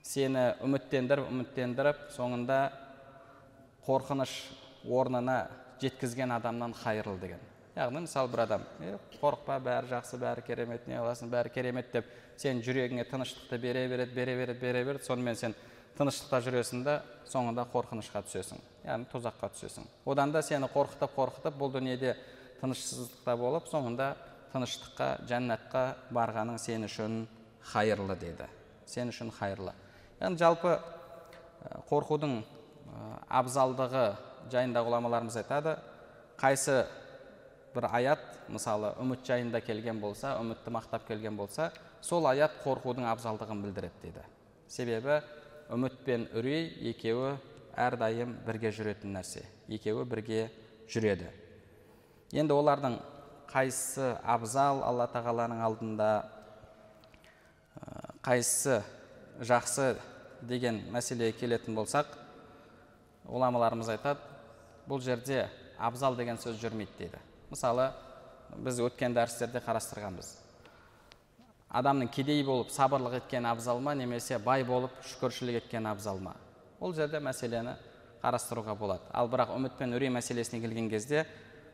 сені 0.04 0.44
үміттендіріп 0.64 1.30
үміттендіріп 1.32 2.04
соңында 2.16 2.58
қорқыныш 3.86 4.34
орнына 4.84 5.38
жеткізген 5.80 6.32
адамнан 6.36 6.74
қайырлы 6.76 7.18
деген. 7.20 7.40
Яғни 7.76 8.04
мысалы 8.04 8.30
бір 8.32 8.44
адам 8.44 8.64
е 8.82 8.96
қорықпа 9.20 9.58
бәрі 9.62 9.92
жақсы 9.92 10.18
бәрі 10.18 10.42
керемет 10.46 10.88
не 10.88 10.96
қыласың 10.98 11.30
бәрі 11.30 11.52
керемет 11.54 11.92
деп 11.92 12.08
сен 12.36 12.62
жүрегіңе 12.64 13.04
тыныштықты 13.10 13.58
бере 13.58 13.86
береді 13.88 14.14
бере 14.14 14.36
береді 14.36 14.60
бере 14.60 14.84
береді 14.84 15.04
сонымен 15.06 15.36
сен 15.36 15.54
тыныштықта 15.98 16.40
жүресің 16.46 16.84
да 16.86 17.00
соңында 17.28 17.64
қорқынышқа 17.72 18.22
түсесің. 18.26 18.60
Яғни 18.86 19.08
тозаққа 19.10 19.50
түсесің. 19.54 19.88
Одан 20.06 20.32
да 20.32 20.42
сені 20.46 20.68
қорқытып 20.70 21.16
қорқытып 21.16 21.58
бұл 21.58 21.72
дүниеде 21.74 22.14
тынышсыздықта 22.60 23.34
болып 23.38 23.66
соңында 23.70 24.12
тыныштыққа 24.52 25.08
жәннатқа 25.28 25.82
барғаның 26.14 26.60
сен 26.62 26.86
үшін 26.86 27.18
хайырлы 27.72 28.16
деді. 28.20 28.46
Сен 28.86 29.10
үшін 29.10 29.32
хайырлы. 29.34 29.74
Яғни 30.20 30.38
жалпы 30.38 30.78
қорқудың 31.90 32.38
абзалдығы 33.28 34.06
жайында 34.54 34.86
ғұламаларымыз 34.86 35.42
айтады. 35.42 35.76
Қайсы 36.38 36.84
бір 37.74 37.88
аят 37.92 38.22
мысалы 38.48 38.94
үміт 39.02 39.26
жайында 39.26 39.60
келген 39.60 40.00
болса 40.00 40.36
үмітті 40.40 40.72
мақтап 40.72 41.06
келген 41.08 41.36
болса 41.36 41.70
сол 42.00 42.26
аят 42.30 42.54
қорқудың 42.64 43.06
абзалдығын 43.10 43.62
білдіреді 43.66 44.02
дейді 44.02 44.24
себебі 44.68 45.20
үміт 45.72 45.98
пен 46.04 46.26
үрей 46.36 46.70
екеуі 46.90 47.36
әрдайым 47.78 48.34
бірге 48.46 48.72
жүретін 48.74 49.12
нәрсе. 49.18 49.44
Екеуі 49.68 50.06
бірге 50.08 50.48
жүреді. 50.88 51.28
Енді 52.32 52.56
олардың 52.56 52.98
қайсысы 53.48 54.14
абзал 54.24 54.82
алла 54.84 55.06
тағаланың 55.12 55.60
алдында 55.64 56.08
қайсысы 58.24 58.80
жақсы 59.44 59.94
деген 60.48 60.82
мәселеге 60.92 61.36
келетін 61.38 61.76
болсақ 61.78 62.10
ғұламаларымыз 63.28 63.92
айтады 63.92 64.20
бұл 64.88 65.00
жерде 65.04 65.46
абзал 65.78 66.16
деген 66.16 66.40
сөз 66.40 66.58
жүрмейді 66.60 66.96
дейді. 66.98 67.22
Мысалы 67.52 67.90
біз 68.56 68.80
өткен 68.80 69.14
дәрістерде 69.16 69.60
қарастырғанбыз. 69.64 70.47
Адамның 71.68 72.08
кедей 72.12 72.42
болып 72.44 72.70
сабырлық 72.72 73.18
еткен 73.20 73.46
абзал 73.46 73.80
ма 73.80 73.94
немесе 73.94 74.38
бай 74.38 74.64
болып 74.64 74.94
шүкіршілік 75.04 75.62
еткен 75.62 75.86
абзал 75.86 76.18
ма 76.18 76.34
ол 76.80 76.94
жерде 76.94 77.18
мәселені 77.20 77.76
қарастыруға 78.22 78.74
болады. 78.78 79.04
Ал 79.12 79.28
бірақ 79.30 79.54
үміт 79.54 79.76
пен 79.78 79.94
үрей 79.94 80.10
мәселесіне 80.10 80.60
келген 80.62 80.88
кезде 80.90 81.24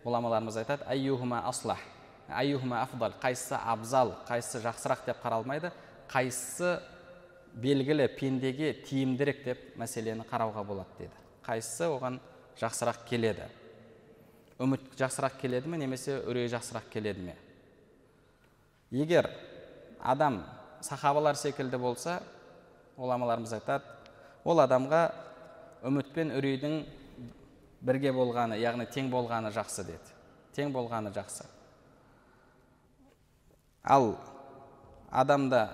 ғұламаларымыз 0.05 0.59
айтады 0.61 0.85
айюхума 0.89 1.41
аслах 1.49 1.81
айюхума 2.29 2.83
афдал 2.83 3.15
қайсысы 3.21 3.57
абзал 3.57 4.15
қайсысы 4.29 4.63
жақсырақ 4.65 5.05
деп 5.07 5.23
қаралмайды. 5.23 5.73
Қайсысы 6.09 6.81
белгілі 7.55 8.09
пендеге 8.19 8.73
тиімдірек 8.85 9.45
деп 9.45 9.61
мәселені 9.81 10.25
қарауға 10.29 10.65
болады 10.65 10.99
дейді 10.99 11.25
қайсысы 11.47 11.89
оған 11.89 12.19
жақсырақ 12.61 13.05
келеді? 13.09 13.49
Үміт 14.59 14.93
жақсырақ 14.99 15.41
келеді 15.41 15.69
ме 15.69 15.79
немесе 15.79 16.21
үрей 16.25 16.49
жақсырақ 16.53 16.89
келеді 16.93 17.29
ме? 17.29 17.37
Егер 18.91 19.31
адам 20.05 20.43
сахабалар 20.85 21.37
секілді 21.41 21.81
болса 21.81 22.21
ғұламаларымыз 22.99 23.57
айтады 23.57 23.89
ол 24.45 24.61
адамға 24.61 25.03
үміт 25.89 26.13
пен 26.15 26.33
үрейдің 26.37 26.77
бірге 27.85 28.13
болғаны 28.17 28.59
яғни 28.61 28.87
тең 28.93 29.11
болғаны 29.13 29.51
жақсы 29.53 29.85
деді. 29.85 30.13
Тең 30.57 30.73
болғаны 30.73 31.13
жақсы. 31.13 31.47
Ал 33.85 34.15
адамда 35.11 35.67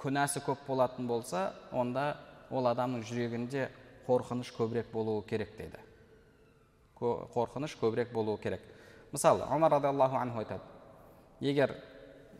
күнәсі 0.00 0.42
көп 0.44 0.66
болатын 0.66 1.06
болса 1.08 1.50
онда 1.72 2.16
ол 2.50 2.66
адамның 2.68 3.04
жүрегінде 3.08 3.68
қорқыныш 4.08 4.50
көбірек 4.56 4.90
болуы 4.92 5.22
керек 5.28 5.54
дейді. 5.56 5.80
Қорқыныш 7.00 7.76
көбірек 7.80 8.12
болуы 8.12 8.40
керек. 8.40 8.60
Мысалы 9.12 9.44
омар 9.48 9.72
радиаллаху 9.72 10.16
анху 10.16 10.38
айтады. 10.40 10.60
Егер 11.40 11.76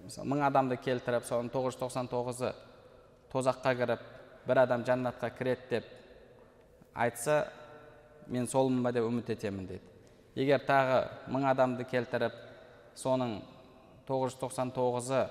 мың 0.09 0.45
адамды 0.47 0.77
келтіріп 0.81 1.27
соның 1.29 1.51
тоғыз 1.53 1.75
жүз 1.75 1.81
тоқсан 1.81 2.09
тоғызы 2.11 2.53
тозаққа 3.33 3.75
кіріп 3.79 4.05
бір 4.47 4.63
адам 4.65 4.85
жәннатқа 4.87 5.31
кіреді 5.37 5.69
деп 5.71 5.85
айтса 6.95 7.45
мен 8.27 8.47
солмын 8.47 8.83
ба? 8.83 8.93
деп 8.93 9.05
үміт 9.05 9.31
етемін 9.31 9.67
дейді. 9.67 9.85
Егер 10.35 10.65
тағы 10.67 11.03
мың 11.31 11.47
адамды 11.51 11.85
келтіріп 11.85 12.35
соның 12.99 13.41
тоғыз 14.09 14.35
жүз 14.35 14.41
тоқсан 14.41 14.73
тоғызы 14.75 15.25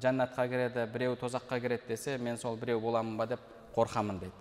жәннатқа 0.00 0.48
кіреді 0.48 0.86
біреуі 0.92 1.20
тозаққа 1.20 1.60
кіреді 1.60 1.88
десе 1.88 2.18
мен 2.18 2.38
сол 2.38 2.56
біреу 2.56 2.80
боламын 2.80 3.16
ба? 3.16 3.26
деп 3.26 3.40
қорқамын 3.76 4.20
дейді. 4.20 4.34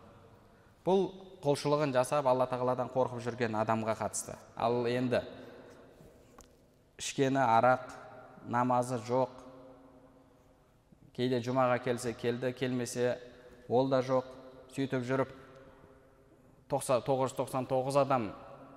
Бұл 0.86 1.08
құлшылығын 1.44 1.94
жасап 1.96 2.28
алла 2.28 2.48
тағаладан 2.48 2.92
қорқып 2.92 3.24
жүрген 3.24 3.56
адамға 3.60 3.96
қатысты. 4.00 4.36
Ал 4.56 4.86
енді 4.88 5.24
ішкені 7.00 7.40
арақ 7.40 7.88
намазы 8.48 9.00
жоқ 9.08 9.43
кейде 11.16 11.40
жұмаға 11.44 11.80
келсе 11.84 12.14
келді 12.14 12.54
келмесе 12.58 13.18
ол 13.70 13.90
да 13.90 14.02
жоқ. 14.02 14.26
Сөйтіп 14.74 15.04
жүріп 15.06 15.34
тоғыз 16.74 17.98
адам 18.02 18.32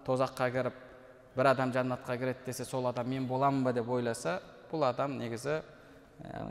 тозаққа 0.05 0.51
кіріп 0.53 0.83
бір 1.37 1.51
адам 1.53 1.73
жәннатқа 1.73 2.19
кіреді 2.19 2.45
десе 2.47 2.65
сол 2.65 2.87
адам 2.87 3.09
мен 3.09 3.27
боламын 3.27 3.65
ба 3.65 3.73
деп 3.73 3.89
ойласа 3.89 4.41
бұл 4.71 4.85
адам 4.89 5.17
негізі 5.19 5.63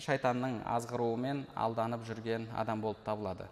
шайтанның 0.01 0.59
азғыруымен 0.65 1.45
алданып 1.55 2.03
жүрген 2.05 2.49
адам 2.57 2.81
болып 2.81 3.01
табылады. 3.05 3.47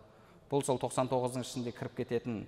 Бұл 0.50 0.66
сол 0.66 0.78
99 0.82 1.10
тоғыздың 1.10 1.46
ішінде 1.46 1.74
кіріп 1.74 1.96
кететін 1.98 2.44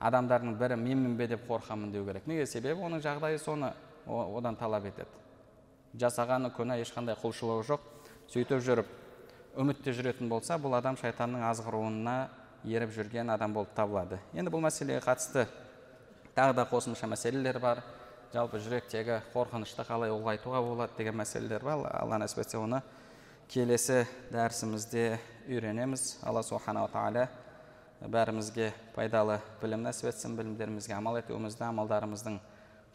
адамдардың 0.00 0.54
бірі 0.58 0.76
менмін 0.78 1.16
бе 1.18 1.26
деп 1.28 1.46
қорқамын 1.48 1.90
деу 1.92 2.04
керек. 2.06 2.26
Неге? 2.26 2.46
Себебі 2.46 2.86
оның 2.86 3.02
жағдайы 3.02 3.38
соны 3.38 3.72
одан 4.06 4.56
талап 4.56 4.86
етеді. 4.86 5.10
Жасағаны 5.98 6.52
күнә 6.54 6.78
ешқандай 6.80 7.18
құлшылығы 7.18 7.66
жоқ. 7.66 7.80
Сөйтіп 8.30 8.62
жүріп 8.62 8.99
үмітте 9.58 9.92
жүретін 9.94 10.28
болса 10.30 10.58
бұл 10.60 10.76
адам 10.78 10.96
шайтанның 11.00 11.42
азғыруына 11.48 12.14
еріп 12.70 12.92
жүрген 12.94 13.32
адам 13.34 13.54
болып 13.56 13.72
табылады. 13.74 14.20
Енді 14.34 14.52
бұл 14.52 14.62
мәселеге 14.62 15.00
қатысты 15.02 15.46
тағы 16.36 16.54
да 16.54 16.66
қосымша 16.70 17.08
мәселелер 17.10 17.58
бар. 17.60 17.82
Жалпы 18.30 18.60
жүректегі 18.62 19.20
қорқынышты 19.34 19.82
қалай 19.88 20.12
ұлғайтуға 20.14 20.62
болады 20.62 20.94
деген 20.98 21.18
мәселелер 21.18 21.64
бар. 21.66 21.82
Алла 21.98 22.20
нәсіп 22.22 22.44
етсе 22.44 22.60
оны 22.60 22.82
келесі 23.50 24.04
дәрісімізде 24.30 25.18
үйренеміз. 25.48 26.20
Алла 26.22 26.44
субханала 26.46 26.92
тағала 26.92 27.26
бәрімізге 28.06 28.70
пайдалы 28.94 29.40
білім 29.60 29.82
нәсіп 29.88 30.12
етсін 30.12 30.38
білімдерімізге 30.38 30.94
амал 30.94 31.18
етуімізді 31.18 31.66
амалдарымыздың 31.66 32.38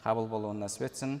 қабыл 0.06 0.30
болуын 0.32 0.64
нәсіп 0.64 0.88
етсін. 0.88 1.20